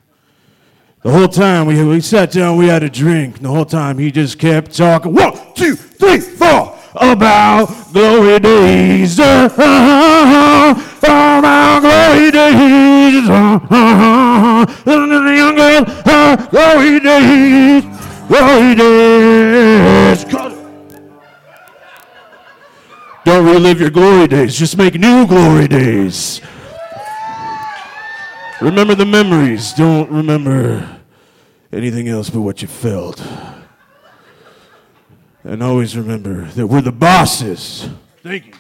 the 1.04 1.12
whole 1.12 1.28
time 1.28 1.68
we, 1.68 1.84
we 1.84 2.02
sat 2.02 2.32
down, 2.32 2.58
we 2.58 2.68
had 2.68 2.82
a 2.82 2.90
drink. 2.90 3.38
And 3.38 3.46
the 3.46 3.50
whole 3.50 3.66
time 3.66 3.98
he 3.98 4.12
just 4.12 4.40
kept 4.40 4.76
talking. 4.76 5.14
One, 5.14 5.38
two, 5.54 5.76
three, 5.76 6.20
four. 6.20 6.78
About 6.96 7.68
glory 7.94 8.40
days. 8.40 9.20
Uh-huh, 11.04 11.40
about 11.40 11.82
glory 11.82 12.32
days. 12.32 13.30
Uh-huh, 13.30 14.66
the 14.86 15.36
young 15.36 15.56
girl, 15.56 15.84
uh, 16.06 16.36
glory 16.48 17.00
days. 17.00 17.84
Glory 18.28 18.76
days. 18.76 20.26
Don't 23.26 23.46
relive 23.46 23.80
your 23.80 23.90
glory 23.90 24.28
days. 24.28 24.58
Just 24.58 24.78
make 24.78 24.96
new 24.96 25.26
glory 25.28 25.68
days. 25.68 26.42
Remember 28.62 28.96
the 28.96 29.06
memories. 29.06 29.74
Don't 29.74 30.10
remember 30.12 31.00
anything 31.72 32.08
else 32.08 32.30
but 32.30 32.42
what 32.42 32.62
you 32.62 32.68
felt. 32.68 33.24
And 35.44 35.64
always 35.64 35.96
remember 35.96 36.46
that 36.46 36.68
we're 36.68 36.82
the 36.82 36.92
bosses. 36.92 37.90
Thank 38.22 38.48
you. 38.48 38.54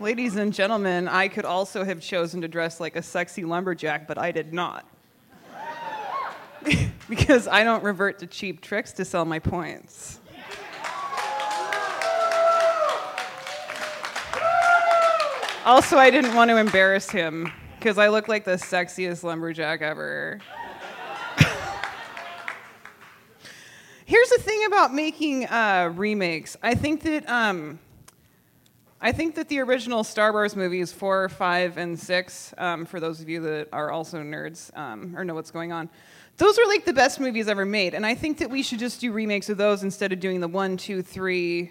Ladies 0.00 0.36
and 0.36 0.54
gentlemen, 0.54 1.08
I 1.08 1.26
could 1.26 1.44
also 1.44 1.82
have 1.82 2.00
chosen 2.00 2.40
to 2.42 2.48
dress 2.48 2.78
like 2.78 2.94
a 2.94 3.02
sexy 3.02 3.44
lumberjack, 3.44 4.06
but 4.06 4.16
I 4.16 4.30
did 4.30 4.52
not. 4.52 4.86
because 7.08 7.48
I 7.48 7.64
don't 7.64 7.82
revert 7.82 8.20
to 8.20 8.28
cheap 8.28 8.60
tricks 8.60 8.92
to 8.92 9.04
sell 9.04 9.24
my 9.24 9.40
points. 9.40 10.20
Also, 15.64 15.96
I 15.98 16.10
didn't 16.10 16.36
want 16.36 16.50
to 16.50 16.58
embarrass 16.58 17.10
him 17.10 17.50
because 17.80 17.98
I 17.98 18.06
look 18.06 18.28
like 18.28 18.44
the 18.44 18.52
sexiest 18.52 19.24
lumberjack 19.24 19.82
ever. 19.82 20.38
Here's 24.06 24.28
the 24.28 24.38
thing 24.38 24.64
about 24.66 24.94
making 24.94 25.46
uh, 25.46 25.92
remakes. 25.92 26.56
I 26.62 26.76
think 26.76 27.02
that 27.02 27.28
um, 27.28 27.80
I 29.00 29.12
think 29.12 29.36
that 29.36 29.48
the 29.48 29.60
original 29.60 30.02
Star 30.02 30.32
Wars 30.32 30.56
movies, 30.56 30.92
four, 30.92 31.28
five, 31.28 31.78
and 31.78 31.96
six, 31.96 32.52
um, 32.58 32.84
for 32.84 32.98
those 32.98 33.20
of 33.20 33.28
you 33.28 33.40
that 33.42 33.68
are 33.72 33.92
also 33.92 34.18
nerds 34.18 34.76
um, 34.76 35.14
or 35.16 35.24
know 35.24 35.34
what's 35.34 35.52
going 35.52 35.70
on, 35.70 35.88
those 36.36 36.58
are 36.58 36.66
like 36.66 36.84
the 36.84 36.92
best 36.92 37.20
movies 37.20 37.46
ever 37.46 37.64
made. 37.64 37.94
And 37.94 38.04
I 38.04 38.16
think 38.16 38.38
that 38.38 38.50
we 38.50 38.60
should 38.60 38.80
just 38.80 39.00
do 39.00 39.12
remakes 39.12 39.48
of 39.50 39.56
those 39.56 39.84
instead 39.84 40.12
of 40.12 40.18
doing 40.18 40.40
the 40.40 40.48
one, 40.48 40.76
two, 40.76 41.00
three. 41.02 41.70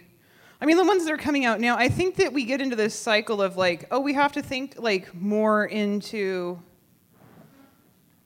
I 0.62 0.66
mean, 0.66 0.78
the 0.78 0.86
ones 0.86 1.04
that 1.04 1.12
are 1.12 1.18
coming 1.18 1.44
out 1.44 1.60
now. 1.60 1.76
I 1.78 1.90
think 1.90 2.16
that 2.16 2.32
we 2.32 2.46
get 2.46 2.62
into 2.62 2.78
this 2.78 2.98
cycle 2.98 3.42
of 3.42 3.58
like, 3.58 3.88
oh, 3.92 4.00
we 4.00 4.14
have 4.14 4.32
to 4.32 4.42
think 4.42 4.76
like 4.78 5.14
more 5.14 5.66
into 5.66 6.60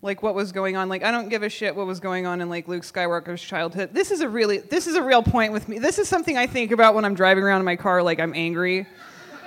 like 0.02 0.24
what 0.24 0.34
was 0.34 0.52
going 0.52 0.76
on. 0.76 0.90
Like 0.90 1.04
I 1.04 1.12
don't 1.12 1.30
give 1.30 1.44
a 1.44 1.50
shit 1.50 1.76
what 1.76 1.86
was 1.86 2.00
going 2.00 2.26
on 2.26 2.42
in 2.42 2.50
like 2.50 2.68
Luke 2.68 2.84
Skywalker's 2.84 3.42
childhood. 3.42 3.94
This 3.94 4.12
is 4.12 4.22
a 4.22 4.30
really 4.30 4.58
this 4.60 4.88
is 4.88 4.96
a 4.96 5.04
real 5.04 5.24
point 5.24 5.54
with 5.54 5.68
me. 5.68 5.80
This 5.80 6.00
is 6.00 6.08
something 6.08 6.38
I 6.38 6.48
think 6.48 6.72
about 6.72 6.96
when 6.96 7.06
I'm 7.06 7.14
driving 7.14 7.44
around 7.44 7.60
in 7.62 7.66
my 7.66 7.76
car 7.76 8.02
like 8.02 8.20
I'm 8.20 8.34
angry. 8.34 8.88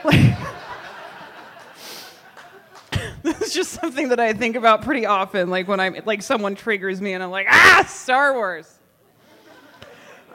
Like 0.04 0.36
this 3.22 3.40
is 3.40 3.54
just 3.54 3.72
something 3.72 4.10
that 4.10 4.20
I 4.20 4.32
think 4.32 4.54
about 4.56 4.82
pretty 4.82 5.06
often 5.06 5.50
like 5.50 5.66
when 5.66 5.80
I'm 5.80 5.96
like 6.04 6.22
someone 6.22 6.54
triggers 6.54 7.00
me 7.00 7.14
and 7.14 7.22
I'm 7.22 7.30
like, 7.30 7.46
"Ah, 7.50 7.84
Star 7.88 8.34
Wars." 8.34 8.78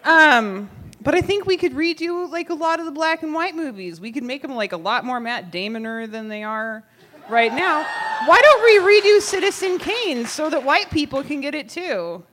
Um 0.03 0.69
but 1.01 1.15
I 1.15 1.21
think 1.21 1.45
we 1.45 1.55
could 1.55 1.73
redo 1.73 2.29
like 2.29 2.49
a 2.49 2.53
lot 2.53 2.79
of 2.79 2.85
the 2.85 2.91
black 2.91 3.23
and 3.23 3.33
white 3.33 3.55
movies. 3.55 4.01
We 4.01 4.11
could 4.11 4.23
make 4.23 4.41
them 4.41 4.55
like 4.55 4.73
a 4.73 4.77
lot 4.77 5.05
more 5.05 5.21
Matt 5.21 5.49
Damoner 5.49 6.11
than 6.11 6.27
they 6.27 6.43
are 6.43 6.83
right 7.29 7.53
now. 7.53 7.85
Why 8.25 8.41
don't 8.41 8.63
we 8.63 8.99
redo 8.99 9.21
Citizen 9.21 9.77
Kane 9.77 10.25
so 10.25 10.49
that 10.49 10.63
white 10.63 10.89
people 10.89 11.23
can 11.23 11.41
get 11.41 11.55
it 11.55 11.69
too? 11.69 12.23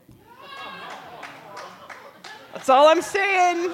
That's 2.52 2.68
all 2.68 2.88
I'm 2.88 3.02
saying. 3.02 3.70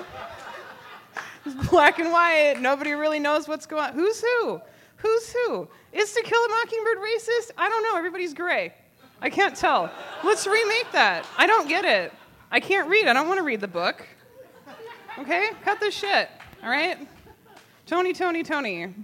It's 1.46 1.68
black 1.70 1.98
and 1.98 2.12
white. 2.12 2.56
Nobody 2.60 2.92
really 2.92 3.18
knows 3.18 3.48
what's 3.48 3.64
going 3.64 3.84
on. 3.84 3.92
Who's 3.94 4.20
who? 4.20 4.60
Who's 4.96 5.32
who? 5.32 5.68
Is 5.92 6.12
To 6.12 6.22
Kill 6.22 6.44
a 6.44 6.48
Mockingbird 6.48 6.98
racist? 6.98 7.50
I 7.56 7.68
don't 7.68 7.82
know. 7.82 7.96
Everybody's 7.96 8.34
gray. 8.34 8.74
I 9.20 9.30
can't 9.30 9.56
tell. 9.56 9.90
Let's 10.24 10.46
remake 10.46 10.90
that. 10.92 11.24
I 11.38 11.46
don't 11.46 11.68
get 11.68 11.84
it. 11.84 12.12
I 12.50 12.60
can't 12.60 12.88
read. 12.88 13.06
I 13.06 13.12
don't 13.12 13.28
want 13.28 13.38
to 13.38 13.44
read 13.44 13.60
the 13.60 13.68
book. 13.68 14.06
Okay? 15.18 15.50
Cut 15.64 15.80
this 15.80 15.94
shit. 15.94 16.28
All 16.62 16.68
right? 16.68 16.98
Tony, 17.86 18.12
Tony, 18.12 18.42
Tony. 18.42 18.94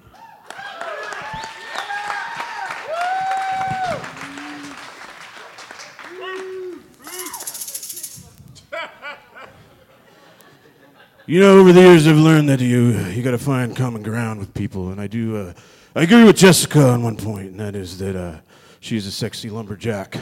You 11.29 11.41
know, 11.41 11.59
over 11.59 11.75
the 11.75 11.83
years, 11.83 12.07
I've 12.07 12.17
learned 12.17 12.49
that 12.49 12.59
you 12.59 12.99
you 13.11 13.23
got 13.23 13.33
to 13.33 13.39
find 13.39 13.77
common 13.77 14.03
ground 14.03 14.41
with 14.41 14.55
people, 14.55 14.93
and 14.93 14.99
I 14.99 15.09
do. 15.09 15.37
Uh, 15.37 15.53
I 15.95 16.05
agree 16.05 16.25
with 16.25 16.39
Jessica 16.39 16.89
on 16.89 17.03
one 17.03 17.19
point, 17.19 17.51
and 17.51 17.61
that 17.61 17.77
is 17.77 17.99
that 17.99 18.17
uh, 18.17 18.39
she's 18.81 19.07
a 19.07 19.13
sexy 19.13 19.51
lumberjack. 19.51 20.17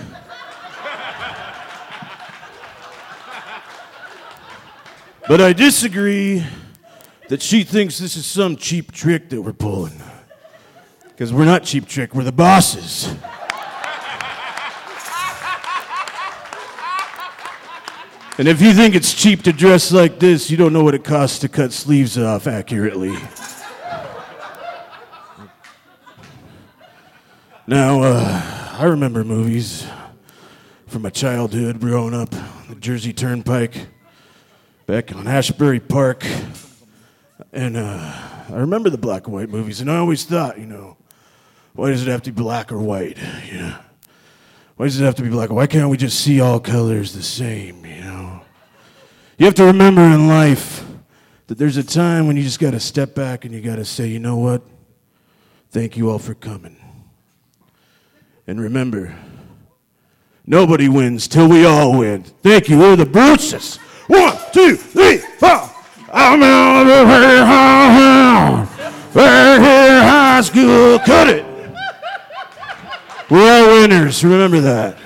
but 5.29 5.41
I 5.41 5.53
disagree 5.53 6.45
that 7.29 7.41
she 7.41 7.63
thinks 7.63 7.99
this 7.99 8.17
is 8.17 8.27
some 8.27 8.57
cheap 8.57 8.91
trick 8.91 9.29
that 9.29 9.41
we're 9.41 9.53
pulling, 9.53 10.03
because 11.11 11.33
we're 11.33 11.45
not 11.45 11.63
cheap 11.63 11.87
trick. 11.87 12.17
We're 12.17 12.25
the 12.25 12.33
bosses. 12.33 13.15
And 18.39 18.49
if 18.49 18.61
you 18.61 18.75
think 18.75 18.95
it's 18.95 19.15
cheap 19.15 19.43
to 19.45 19.53
dress 19.53 19.91
like 19.91 20.19
this, 20.19 20.51
you 20.51 20.59
don't 20.59 20.75
know 20.75 20.85
what 20.85 20.95
it 20.95 21.05
costs 21.05 21.39
to 21.39 21.49
cut 21.49 21.73
sleeves 21.73 22.19
off 22.19 22.47
accurately. 22.47 23.17
Now, 27.67 28.03
uh, 28.03 28.77
I 28.79 28.85
remember 28.85 29.25
movies 29.25 29.87
from 30.87 31.01
my 31.01 31.11
childhood 31.11 31.81
growing 31.81 32.13
up, 32.13 32.31
the 32.69 32.77
Jersey 32.79 33.15
Turnpike, 33.15 33.87
back 34.85 35.17
on 35.17 35.27
Asbury 35.27 35.81
Park. 35.81 36.27
And 37.55 37.77
uh, 37.79 38.13
I 38.51 38.57
remember 38.57 38.91
the 38.91 38.99
black 38.99 39.27
and 39.27 39.35
white 39.35 39.49
movies, 39.49 39.81
and 39.81 39.91
I 39.91 39.97
always 39.97 40.25
thought, 40.25 40.59
you 40.59 40.67
know, 40.67 40.99
why 41.73 41.91
does 41.91 42.07
it 42.07 42.11
have 42.11 42.23
to 42.25 42.33
be 42.33 42.43
black 42.43 42.71
or 42.71 42.79
white? 42.79 43.17
You 43.51 43.61
know, 43.61 43.77
why 44.77 44.87
does 44.87 45.01
it 45.01 45.05
have 45.05 45.15
to 45.15 45.23
be 45.23 45.31
black? 45.31 45.51
Why 45.51 45.67
can't 45.67 45.89
we 45.89 45.97
just 45.97 46.21
see 46.21 46.41
all 46.41 46.61
colors 46.61 47.15
the 47.15 47.23
same? 47.23 47.85
You 47.87 48.01
know, 48.03 48.06
you 49.39 49.47
have 49.47 49.55
to 49.55 49.65
remember 49.65 50.03
in 50.03 50.29
life 50.29 50.85
that 51.47 51.59
there's 51.59 51.77
a 51.77 51.85
time 51.85 52.27
when 52.27 52.37
you 52.37 52.43
just 52.43 52.59
got 52.59 52.73
to 52.73 52.81
step 52.81 53.15
back 53.15 53.45
and 53.45 53.55
you 53.55 53.61
got 53.61 53.77
to 53.77 53.85
say, 53.85 54.07
you 54.07 54.19
know 54.19 54.37
what? 54.37 54.63
Thank 55.71 55.97
you 55.97 56.11
all 56.11 56.19
for 56.19 56.35
coming. 56.35 56.77
And 58.47 58.61
remember, 58.61 59.15
nobody 60.47 60.89
wins 60.89 61.29
till 61.29 61.49
we 61.49 61.65
all 61.67 61.99
win. 61.99 62.23
Thank 62.23 62.69
you. 62.69 62.79
We're 62.79 62.97
the 62.97 63.07
Bruces. 63.07 63.77
One, 64.07 64.37
two, 64.53 64.77
three, 64.77 65.19
four. 65.19 65.71
I'm 66.13 66.43
out 66.43 66.87
of 66.87 67.09
here, 69.13 69.61
here, 69.61 70.03
high 70.03 70.41
school. 70.41 70.99
Cut 71.01 71.29
it. 71.29 71.45
We're 73.29 73.51
all 73.51 73.81
winners. 73.81 74.25
Remember 74.25 74.61
that. 74.61 74.97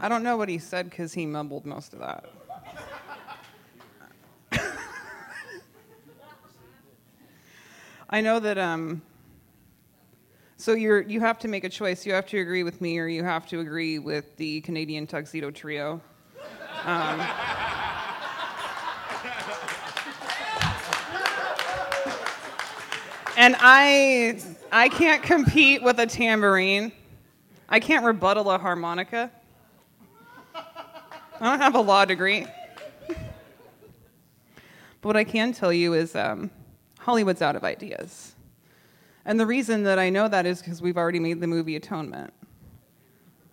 I 0.00 0.08
don't 0.08 0.22
know 0.22 0.36
what 0.36 0.48
he 0.48 0.58
said 0.58 0.88
because 0.88 1.12
he 1.12 1.26
mumbled 1.26 1.66
most 1.66 1.92
of 1.92 1.98
that. 1.98 2.24
I 8.08 8.20
know 8.20 8.38
that 8.38 8.58
um 8.58 9.02
so 10.56 10.72
you're 10.72 11.02
you 11.02 11.20
have 11.20 11.38
to 11.40 11.48
make 11.48 11.64
a 11.64 11.68
choice. 11.68 12.06
You 12.06 12.12
have 12.12 12.26
to 12.26 12.38
agree 12.38 12.62
with 12.62 12.80
me 12.80 12.98
or 12.98 13.08
you 13.08 13.24
have 13.24 13.48
to 13.48 13.60
agree 13.60 13.98
with 13.98 14.36
the 14.36 14.60
Canadian 14.60 15.06
tuxedo 15.06 15.50
trio. 15.50 16.00
Um, 16.84 17.20
and 23.36 23.56
I 23.58 24.40
I 24.70 24.88
can't 24.88 25.22
compete 25.24 25.82
with 25.82 25.98
a 25.98 26.06
tambourine. 26.06 26.92
I 27.68 27.80
can't 27.80 28.04
rebuttal 28.04 28.50
a 28.50 28.58
harmonica. 28.58 29.30
I 31.40 31.50
don't 31.50 31.60
have 31.60 31.74
a 31.74 31.80
law 31.80 32.04
degree. 32.04 32.46
But 33.08 33.16
what 35.02 35.16
I 35.16 35.24
can 35.24 35.52
tell 35.52 35.72
you 35.72 35.94
is 35.94 36.16
um, 36.16 36.50
Hollywood's 36.98 37.42
out 37.42 37.54
of 37.54 37.62
ideas. 37.62 38.34
And 39.24 39.38
the 39.38 39.46
reason 39.46 39.84
that 39.84 39.98
I 39.98 40.10
know 40.10 40.26
that 40.26 40.46
is 40.46 40.60
because 40.60 40.82
we've 40.82 40.96
already 40.96 41.20
made 41.20 41.40
the 41.40 41.46
movie 41.46 41.76
Atonement. 41.76 42.32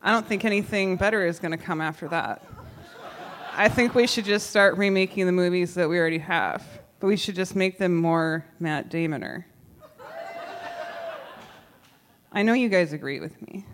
I 0.02 0.12
don't 0.12 0.26
think 0.26 0.46
anything 0.46 0.96
better 0.96 1.26
is 1.26 1.40
going 1.40 1.52
to 1.52 1.58
come 1.58 1.82
after 1.82 2.08
that. 2.08 2.44
I 3.54 3.70
think 3.70 3.94
we 3.94 4.08
should 4.08 4.26
just 4.26 4.50
start 4.50 4.78
remaking 4.78 5.26
the 5.26 5.32
movies 5.32 5.76
that 5.76 5.88
we 5.88 6.00
already 6.00 6.18
have, 6.18 6.64
but 7.00 7.08
we 7.08 7.18
should 7.18 7.36
just 7.36 7.56
make 7.56 7.78
them 7.78 7.96
more 7.96 8.46
Matt 8.60 8.90
Damoner. 8.90 9.46
I 12.32 12.42
know 12.42 12.54
you 12.54 12.68
guys 12.68 12.94
agree 12.94 13.20
with 13.20 13.42
me. 13.42 13.66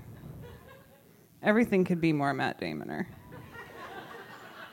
Everything 1.42 1.84
could 1.84 2.00
be 2.00 2.14
more 2.14 2.34
Matt 2.34 2.60
Damoner. 2.60 3.08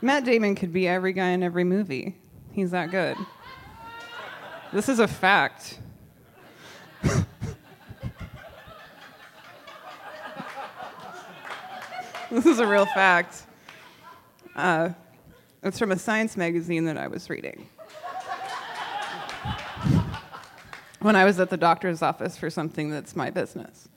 Matt 0.00 0.24
Damon 0.24 0.54
could 0.54 0.72
be 0.72 0.87
every 0.87 1.12
guy 1.12 1.30
in 1.30 1.42
every 1.42 1.64
movie. 1.64 2.14
He's 2.52 2.70
that 2.70 2.92
good. 2.92 3.16
This 4.72 4.88
is 4.88 5.00
a 5.00 5.08
fact. 5.08 5.80
this 12.30 12.46
is 12.46 12.61
a 12.61 12.66
real 12.66 12.87
fact. 12.87 13.42
Uh, 14.54 14.90
it's 15.64 15.78
from 15.78 15.90
a 15.90 15.98
science 15.98 16.37
magazine 16.37 16.84
that 16.84 16.96
I 16.96 17.08
was 17.08 17.28
reading. 17.28 17.68
When 21.00 21.16
I 21.16 21.24
was 21.24 21.40
at 21.40 21.50
the 21.50 21.56
doctor's 21.56 22.02
office 22.02 22.37
for 22.37 22.50
something 22.50 22.90
that's 22.90 23.16
my 23.16 23.30
business. 23.30 23.88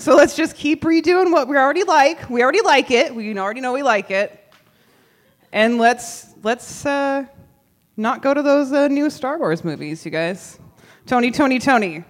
So 0.00 0.16
let's 0.16 0.34
just 0.34 0.56
keep 0.56 0.80
redoing 0.80 1.30
what 1.30 1.46
we 1.46 1.58
already 1.58 1.82
like. 1.82 2.30
We 2.30 2.42
already 2.42 2.62
like 2.62 2.90
it. 2.90 3.14
We 3.14 3.38
already 3.38 3.60
know 3.60 3.74
we 3.74 3.82
like 3.82 4.10
it. 4.10 4.50
And 5.52 5.76
let's 5.76 6.28
let's 6.42 6.86
uh, 6.86 7.26
not 7.98 8.22
go 8.22 8.32
to 8.32 8.40
those 8.40 8.72
uh, 8.72 8.88
new 8.88 9.10
Star 9.10 9.38
Wars 9.38 9.62
movies, 9.62 10.02
you 10.06 10.10
guys. 10.10 10.58
Tony, 11.04 11.30
Tony, 11.30 11.58
Tony. 11.58 12.02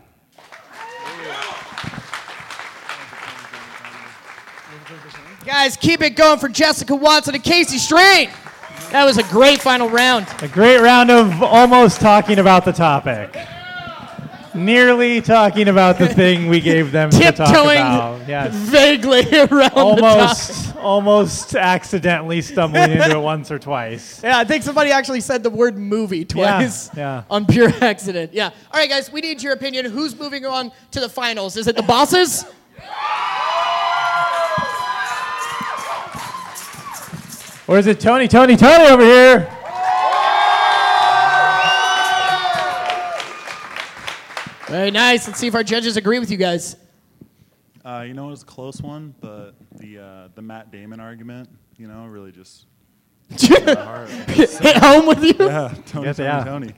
Guys, 5.44 5.76
keep 5.76 6.00
it 6.00 6.10
going 6.10 6.38
for 6.38 6.48
Jessica 6.48 6.94
Watson 6.94 7.34
and 7.34 7.42
Casey 7.42 7.78
Strain. 7.78 8.30
That 8.92 9.04
was 9.04 9.18
a 9.18 9.24
great 9.24 9.60
final 9.60 9.88
round. 9.88 10.28
A 10.42 10.48
great 10.48 10.78
round 10.78 11.10
of 11.10 11.42
almost 11.42 12.00
talking 12.00 12.38
about 12.38 12.64
the 12.64 12.72
topic. 12.72 13.36
Nearly 14.54 15.20
talking 15.20 15.68
about 15.68 15.98
the 15.98 16.08
thing 16.08 16.48
we 16.48 16.60
gave 16.60 16.90
them 16.90 17.10
to 17.10 17.18
talk 17.18 17.36
Tiptoeing 17.36 17.78
about. 17.78 18.28
Yes. 18.28 18.52
vaguely 18.54 19.20
around 19.38 19.70
the 19.70 19.72
Almost, 19.74 20.76
almost 20.76 21.54
accidentally 21.54 22.42
stumbling 22.42 22.90
into 22.90 23.10
it 23.10 23.20
once 23.20 23.50
or 23.50 23.58
twice. 23.58 24.20
Yeah, 24.22 24.38
I 24.38 24.44
think 24.44 24.64
somebody 24.64 24.90
actually 24.90 25.20
said 25.20 25.42
the 25.42 25.50
word 25.50 25.78
movie 25.78 26.24
twice 26.24 26.90
yeah. 26.96 27.22
on 27.30 27.46
pure 27.46 27.68
accident. 27.80 28.32
Yeah. 28.32 28.50
All 28.72 28.80
right, 28.80 28.88
guys, 28.88 29.12
we 29.12 29.20
need 29.20 29.42
your 29.42 29.52
opinion. 29.52 29.84
Who's 29.86 30.18
moving 30.18 30.44
on 30.44 30.72
to 30.90 31.00
the 31.00 31.08
finals? 31.08 31.56
Is 31.56 31.68
it 31.68 31.76
the 31.76 31.82
bosses? 31.82 32.44
Or 37.68 37.78
is 37.78 37.86
it 37.86 38.00
Tony, 38.00 38.26
Tony, 38.26 38.56
Tony 38.56 38.84
over 38.86 39.04
here? 39.04 39.59
Very 44.70 44.92
nice. 44.92 45.26
Let's 45.26 45.40
see 45.40 45.48
if 45.48 45.54
our 45.56 45.64
judges 45.64 45.96
agree 45.96 46.20
with 46.20 46.30
you 46.30 46.36
guys. 46.36 46.76
Uh, 47.84 48.04
you 48.06 48.14
know, 48.14 48.28
it 48.28 48.30
was 48.30 48.42
a 48.42 48.46
close 48.46 48.80
one, 48.80 49.14
but 49.20 49.54
the 49.76 49.98
uh, 49.98 50.28
the 50.36 50.42
Matt 50.42 50.70
Damon 50.70 51.00
argument, 51.00 51.48
you 51.76 51.88
know, 51.88 52.06
really 52.06 52.30
just 52.30 52.66
hit. 53.30 53.64
Hit 53.66 54.76
home 54.76 55.06
with 55.06 55.24
you? 55.24 55.34
Yeah, 55.40 55.74
Tony, 55.86 56.06
Yes, 56.06 56.16
Tony, 56.18 56.28
yeah. 56.28 56.44
Tony. 56.44 56.72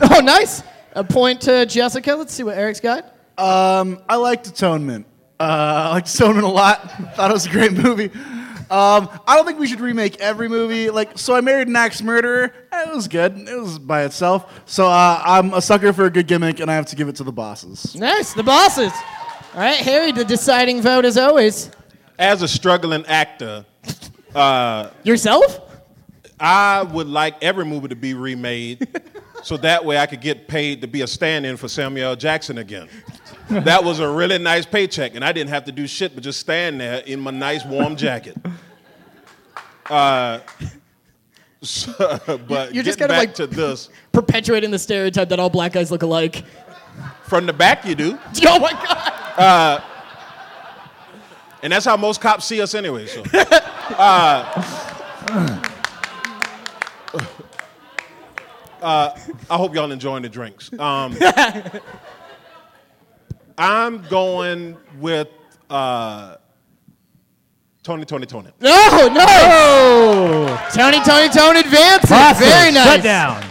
Oh, 0.00 0.20
nice. 0.20 0.64
A 0.94 1.04
point 1.04 1.40
to 1.42 1.64
Jessica. 1.66 2.14
Let's 2.16 2.34
see 2.34 2.42
what 2.42 2.56
Eric's 2.58 2.80
got. 2.80 3.14
Um, 3.38 4.02
I 4.08 4.16
liked 4.16 4.48
Atonement. 4.48 5.06
Uh, 5.38 5.42
I 5.42 5.88
liked 5.90 6.12
Atonement 6.12 6.44
a 6.44 6.50
lot. 6.50 6.90
Thought 7.14 7.30
it 7.30 7.34
was 7.34 7.46
a 7.46 7.50
great 7.50 7.72
movie. 7.72 8.10
Um, 8.70 9.08
I 9.26 9.36
don't 9.36 9.46
think 9.46 9.58
we 9.60 9.66
should 9.68 9.80
remake 9.80 10.18
every 10.20 10.48
movie. 10.48 10.90
Like, 10.90 11.16
so 11.18 11.34
I 11.36 11.40
married 11.40 11.68
an 11.68 11.76
axe 11.76 12.02
murderer. 12.02 12.52
It 12.88 12.94
was 12.94 13.08
good. 13.08 13.48
It 13.48 13.60
was 13.60 13.78
by 13.78 14.04
itself. 14.04 14.62
So 14.66 14.86
uh, 14.86 15.22
I'm 15.24 15.52
a 15.54 15.60
sucker 15.60 15.92
for 15.92 16.06
a 16.06 16.10
good 16.10 16.26
gimmick, 16.26 16.60
and 16.60 16.70
I 16.70 16.74
have 16.74 16.86
to 16.86 16.96
give 16.96 17.08
it 17.08 17.16
to 17.16 17.24
the 17.24 17.32
bosses. 17.32 17.94
Nice. 17.94 18.32
The 18.32 18.42
bosses. 18.42 18.92
All 19.54 19.60
right, 19.60 19.76
Harry, 19.76 20.12
the 20.12 20.24
deciding 20.24 20.82
vote 20.82 21.04
as 21.04 21.16
always. 21.18 21.70
As 22.18 22.42
a 22.42 22.48
struggling 22.48 23.04
actor, 23.06 23.64
uh, 24.34 24.90
Yourself? 25.04 25.60
I 26.40 26.82
would 26.82 27.08
like 27.08 27.42
every 27.42 27.64
movie 27.64 27.88
to 27.88 27.96
be 27.96 28.14
remade 28.14 28.86
so 29.42 29.56
that 29.58 29.84
way 29.84 29.98
I 29.98 30.06
could 30.06 30.20
get 30.20 30.46
paid 30.48 30.80
to 30.82 30.86
be 30.86 31.02
a 31.02 31.06
stand-in 31.06 31.56
for 31.56 31.68
Samuel 31.68 32.14
Jackson 32.16 32.58
again. 32.58 32.88
That 33.50 33.82
was 33.82 33.98
a 34.00 34.08
really 34.08 34.38
nice 34.38 34.66
paycheck, 34.66 35.14
and 35.14 35.24
I 35.24 35.32
didn't 35.32 35.50
have 35.50 35.64
to 35.64 35.72
do 35.72 35.86
shit 35.86 36.14
but 36.14 36.22
just 36.22 36.38
stand 36.38 36.80
there 36.80 36.98
in 37.00 37.20
my 37.20 37.30
nice 37.30 37.64
warm 37.64 37.96
jacket. 37.96 38.36
Uh, 39.88 40.40
so, 40.60 40.67
but 42.48 42.74
You're 42.74 42.84
just 42.84 42.98
kind 42.98 43.10
of 43.10 43.16
like 43.18 43.34
to 43.34 43.46
this. 43.46 43.88
perpetuating 44.12 44.70
the 44.70 44.78
stereotype 44.78 45.28
that 45.30 45.38
all 45.40 45.50
black 45.50 45.72
guys 45.72 45.90
look 45.90 46.02
alike. 46.02 46.44
From 47.24 47.46
the 47.46 47.52
back, 47.52 47.84
you 47.84 47.94
do. 47.94 48.18
Oh 48.46 48.58
my 48.58 48.72
god. 48.72 49.12
Uh, 49.38 49.80
and 51.62 51.72
that's 51.72 51.84
how 51.84 51.96
most 51.96 52.20
cops 52.20 52.44
see 52.44 52.60
us 52.62 52.74
anyway. 52.74 53.06
So, 53.06 53.22
uh, 53.34 54.64
uh, 58.80 59.18
I 59.50 59.56
hope 59.56 59.74
y'all 59.74 59.90
enjoying 59.90 60.22
the 60.22 60.28
drinks. 60.28 60.70
Um, 60.78 61.16
I'm 63.58 64.02
going 64.02 64.76
with 64.98 65.28
uh, 65.68 66.36
Tony, 67.88 68.04
Tony, 68.04 68.26
Tony. 68.26 68.50
No, 68.60 69.08
no. 69.10 70.60
Tony, 70.74 71.00
Tony, 71.02 71.30
Tony 71.30 71.60
advances. 71.60 72.10
Process. 72.10 72.38
Very 72.38 72.70
nice. 72.70 72.84
Shut 72.84 73.02
down. 73.02 73.42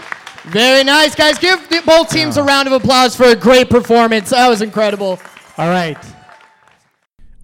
Very 0.51 0.83
nice, 0.83 1.15
guys. 1.15 1.39
Give 1.39 1.59
both 1.83 2.11
teams 2.11 2.37
a 2.37 2.43
round 2.43 2.67
of 2.67 2.73
applause 2.73 3.15
for 3.15 3.23
a 3.23 3.35
great 3.35 3.67
performance. 3.67 4.29
That 4.29 4.47
was 4.47 4.61
incredible. 4.61 5.19
All 5.57 5.69
right. 5.69 5.97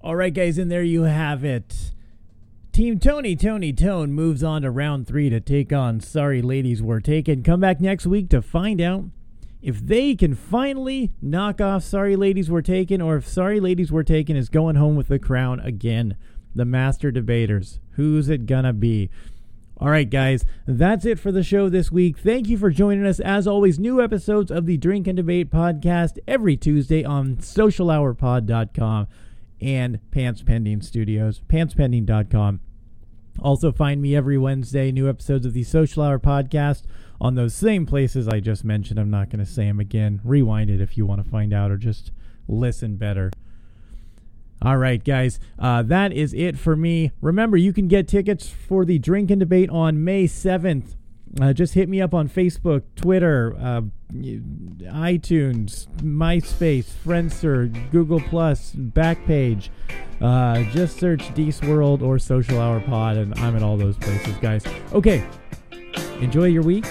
All 0.03 0.15
right, 0.15 0.32
guys, 0.32 0.60
and 0.60 0.69
there 0.69 0.84
you 0.84 1.01
have 1.01 1.43
it. 1.43 1.93
Team 2.71 2.99
Tony 2.99 3.36
Tony 3.36 3.73
Tone 3.73 4.12
moves 4.12 4.43
on 4.43 4.62
to 4.62 4.69
round 4.69 5.08
three 5.08 5.32
to 5.32 5.39
take 5.39 5.73
on 5.73 5.99
Sorry 5.99 6.43
Ladies 6.43 6.84
Were 6.84 7.01
Taken. 7.01 7.41
Come 7.41 7.62
back 7.62 7.82
next 7.82 8.06
week 8.06 8.29
to 8.29 8.39
find 8.43 8.79
out 8.79 9.06
if 9.63 9.84
they 9.84 10.13
can 10.13 10.36
finally 10.36 11.12
knock 11.23 11.60
off 11.60 11.84
Sorry 11.84 12.15
Ladies 12.15 12.51
Were 12.51 12.62
Taken 12.62 13.01
or 13.01 13.15
if 13.15 13.27
Sorry 13.27 13.60
Ladies 13.60 13.91
Were 13.91 14.03
Taken 14.03 14.36
is 14.36 14.49
going 14.49 14.75
home 14.75 14.95
with 14.95 15.08
the 15.08 15.17
crown 15.17 15.60
again. 15.62 16.17
The 16.55 16.65
Master 16.65 17.11
Debaters. 17.11 17.79
Who's 17.91 18.29
it 18.29 18.45
gonna 18.45 18.73
be? 18.73 19.09
All 19.77 19.89
right, 19.89 20.09
guys, 20.09 20.45
that's 20.65 21.03
it 21.03 21.19
for 21.19 21.31
the 21.31 21.43
show 21.43 21.67
this 21.67 21.91
week. 21.91 22.17
Thank 22.17 22.47
you 22.47 22.57
for 22.57 22.69
joining 22.69 23.05
us. 23.05 23.19
As 23.19 23.47
always, 23.47 23.79
new 23.79 24.01
episodes 24.01 24.51
of 24.51 24.65
the 24.65 24.77
Drink 24.77 25.07
and 25.07 25.17
Debate 25.17 25.49
podcast 25.49 26.19
every 26.27 26.55
Tuesday 26.55 27.03
on 27.03 27.37
socialhourpod.com 27.37 29.07
and 29.59 29.99
Pants 30.11 30.43
Pending 30.43 30.81
Studios, 30.81 31.41
pantspending.com. 31.47 32.59
Also, 33.39 33.71
find 33.71 34.01
me 34.01 34.15
every 34.15 34.37
Wednesday, 34.37 34.91
new 34.91 35.09
episodes 35.09 35.45
of 35.45 35.53
the 35.53 35.63
Social 35.63 36.03
Hour 36.03 36.19
podcast 36.19 36.83
on 37.19 37.35
those 37.35 37.55
same 37.55 37.85
places 37.85 38.27
I 38.27 38.39
just 38.39 38.63
mentioned. 38.63 38.99
I'm 38.99 39.09
not 39.09 39.29
going 39.29 39.43
to 39.43 39.51
say 39.51 39.65
them 39.65 39.79
again. 39.79 40.21
Rewind 40.23 40.69
it 40.69 40.81
if 40.81 40.97
you 40.97 41.05
want 41.05 41.23
to 41.23 41.29
find 41.29 41.51
out 41.51 41.71
or 41.71 41.77
just 41.77 42.11
listen 42.47 42.95
better. 42.95 43.31
All 44.63 44.78
right, 44.78 45.04
guys, 45.04 45.41
uh, 45.60 45.84
that 45.84 46.13
is 46.13 46.34
it 46.34 46.58
for 46.58 46.78
me. 46.78 47.12
Remember, 47.19 47.58
you 47.58 47.73
can 47.73 47.89
get 47.89 48.08
tickets 48.08 48.47
for 48.47 48.86
the 48.86 48.97
Drink 48.97 49.30
and 49.30 49.41
Debate 49.41 49.69
on 49.69 50.06
May 50.06 50.23
7th. 50.23 50.95
Uh, 51.41 51.52
just 51.52 51.73
hit 51.73 51.89
me 51.89 51.99
up 51.99 52.13
on 52.13 52.30
Facebook, 52.30 52.84
Twitter, 52.95 53.56
uh, 53.60 53.82
iTunes, 54.13 55.88
MySpace, 55.97 56.86
Friendster, 57.06 57.91
Google 57.91 58.21
Plus, 58.21 58.71
Backpage. 58.73 59.69
Uh, 60.21 60.63
just 60.71 60.97
search 60.97 61.23
Deece 61.34 61.67
World 61.67 62.02
or 62.02 62.17
Social 62.17 62.62
Hour 62.62 62.80
Pod, 62.80 63.17
and 63.17 63.38
I'm 63.39 63.58
at 63.58 63.63
all 63.63 63.76
those 63.76 63.97
places, 63.97 64.36
guys. 64.38 64.63
Okay, 64.93 65.28
enjoy 66.21 66.45
your 66.45 66.63
week, 66.63 66.86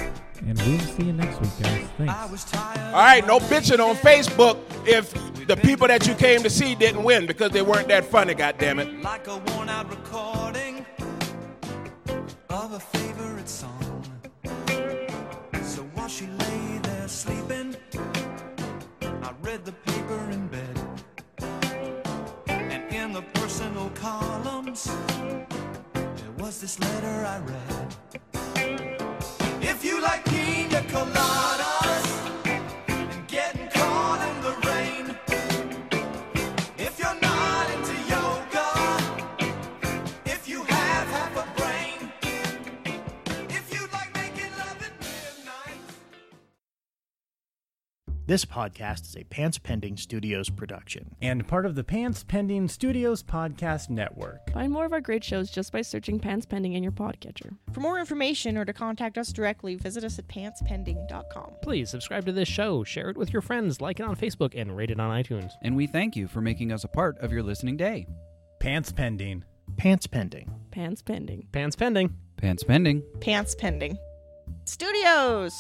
and 0.47 0.59
we'll 0.63 0.79
see 0.81 1.05
you 1.05 1.13
next 1.13 1.41
week, 1.41 1.51
guys. 1.61 1.87
Thanks. 1.99 2.55
All 2.55 2.93
right, 2.93 3.27
no 3.27 3.39
bitching 3.39 3.79
on 3.79 3.95
Facebook 3.97 4.59
if 4.87 5.13
the 5.47 5.57
people 5.57 5.87
that 5.89 6.07
you 6.07 6.15
came 6.15 6.43
to 6.43 6.51
see 6.51 6.75
didn't 6.75 7.05
win 7.05 7.27
because 7.27 7.53
they 7.53 7.63
weren't 7.63 7.89
that 7.89 8.05
funny, 8.05 8.35
goddammit. 8.35 9.03
Like 9.03 9.27
a 9.29 9.39
worn 9.39 9.69
out 9.69 9.89
recording 9.91 10.85
of 12.51 12.73
a 12.73 12.81
favorite 12.81 13.49
song. 13.49 14.05
So 15.63 15.83
while 15.95 16.09
she 16.09 16.27
lay 16.27 16.79
there 16.83 17.09
sleeping, 17.09 17.77
I 19.03 19.33
read 19.43 19.65
the 19.65 19.73
paper 19.73 20.31
in 20.31 20.49
bed. 20.49 20.79
And 22.49 22.93
in 22.93 23.13
the 23.13 23.23
personal 23.35 23.91
columns, 23.91 24.85
there 25.95 26.33
was 26.39 26.61
this 26.61 26.79
letter 26.81 27.25
I 27.27 27.39
read. 27.39 27.72
This 48.33 48.47
podcast 48.47 49.03
is 49.03 49.17
a 49.19 49.25
Pants 49.25 49.59
Pending 49.59 49.99
Studios 49.99 50.49
production. 50.49 51.15
And 51.21 51.47
part 51.47 51.67
of 51.67 51.75
the 51.75 51.85
Pants 51.85 52.25
Pending 52.25 52.67
Studios 52.67 53.23
podcast 53.23 53.91
network. 53.91 54.51
Find 54.55 54.73
more 54.73 54.87
of 54.87 54.95
our 54.95 55.03
great 55.03 55.23
shows 55.23 55.51
just 55.51 55.71
by 55.71 55.83
searching 55.83 56.19
Pants 56.19 56.47
Pending 56.47 56.73
in 56.73 56.83
your 56.83 56.93
podcatcher. 56.93 57.55
For 57.75 57.81
more 57.81 57.99
information 57.99 58.57
or 58.57 58.65
to 58.65 58.73
contact 58.73 59.19
us 59.19 59.35
directly, 59.35 59.75
visit 59.75 60.03
us 60.03 60.19
at 60.19 60.29
pantspending.com. 60.29 61.57
Please 61.61 61.91
subscribe 61.91 62.25
to 62.25 62.33
this 62.33 62.49
show, 62.49 62.83
share 62.85 63.11
it 63.11 63.19
with 63.19 63.35
your 63.35 63.43
friends, 63.43 63.83
like 63.83 64.01
it 64.01 64.07
on 64.07 64.17
Facebook, 64.17 64.59
and 64.59 64.75
rate 64.75 64.91
it 64.91 64.99
on 64.99 65.11
iTunes. 65.11 65.53
And 65.61 65.77
we 65.77 65.87
thank 65.87 66.17
you 66.17 66.27
for 66.27 66.41
making 66.41 66.73
us 66.73 66.85
a 66.85 66.89
part 66.89 67.19
of 67.19 67.33
your 67.33 67.43
listening 67.43 67.77
day. 67.77 68.07
Pants 68.61 68.93
Pending. 68.93 69.45
Pants 69.77 70.07
Pending. 70.07 70.51
Pants 70.71 71.03
Pending. 71.03 71.49
Pants 71.53 71.77
Pending. 71.77 72.17
Pants 72.39 72.65
pending. 72.65 73.03
Pants 73.21 73.55
Pending. 73.55 73.99
Studios! 74.65 75.53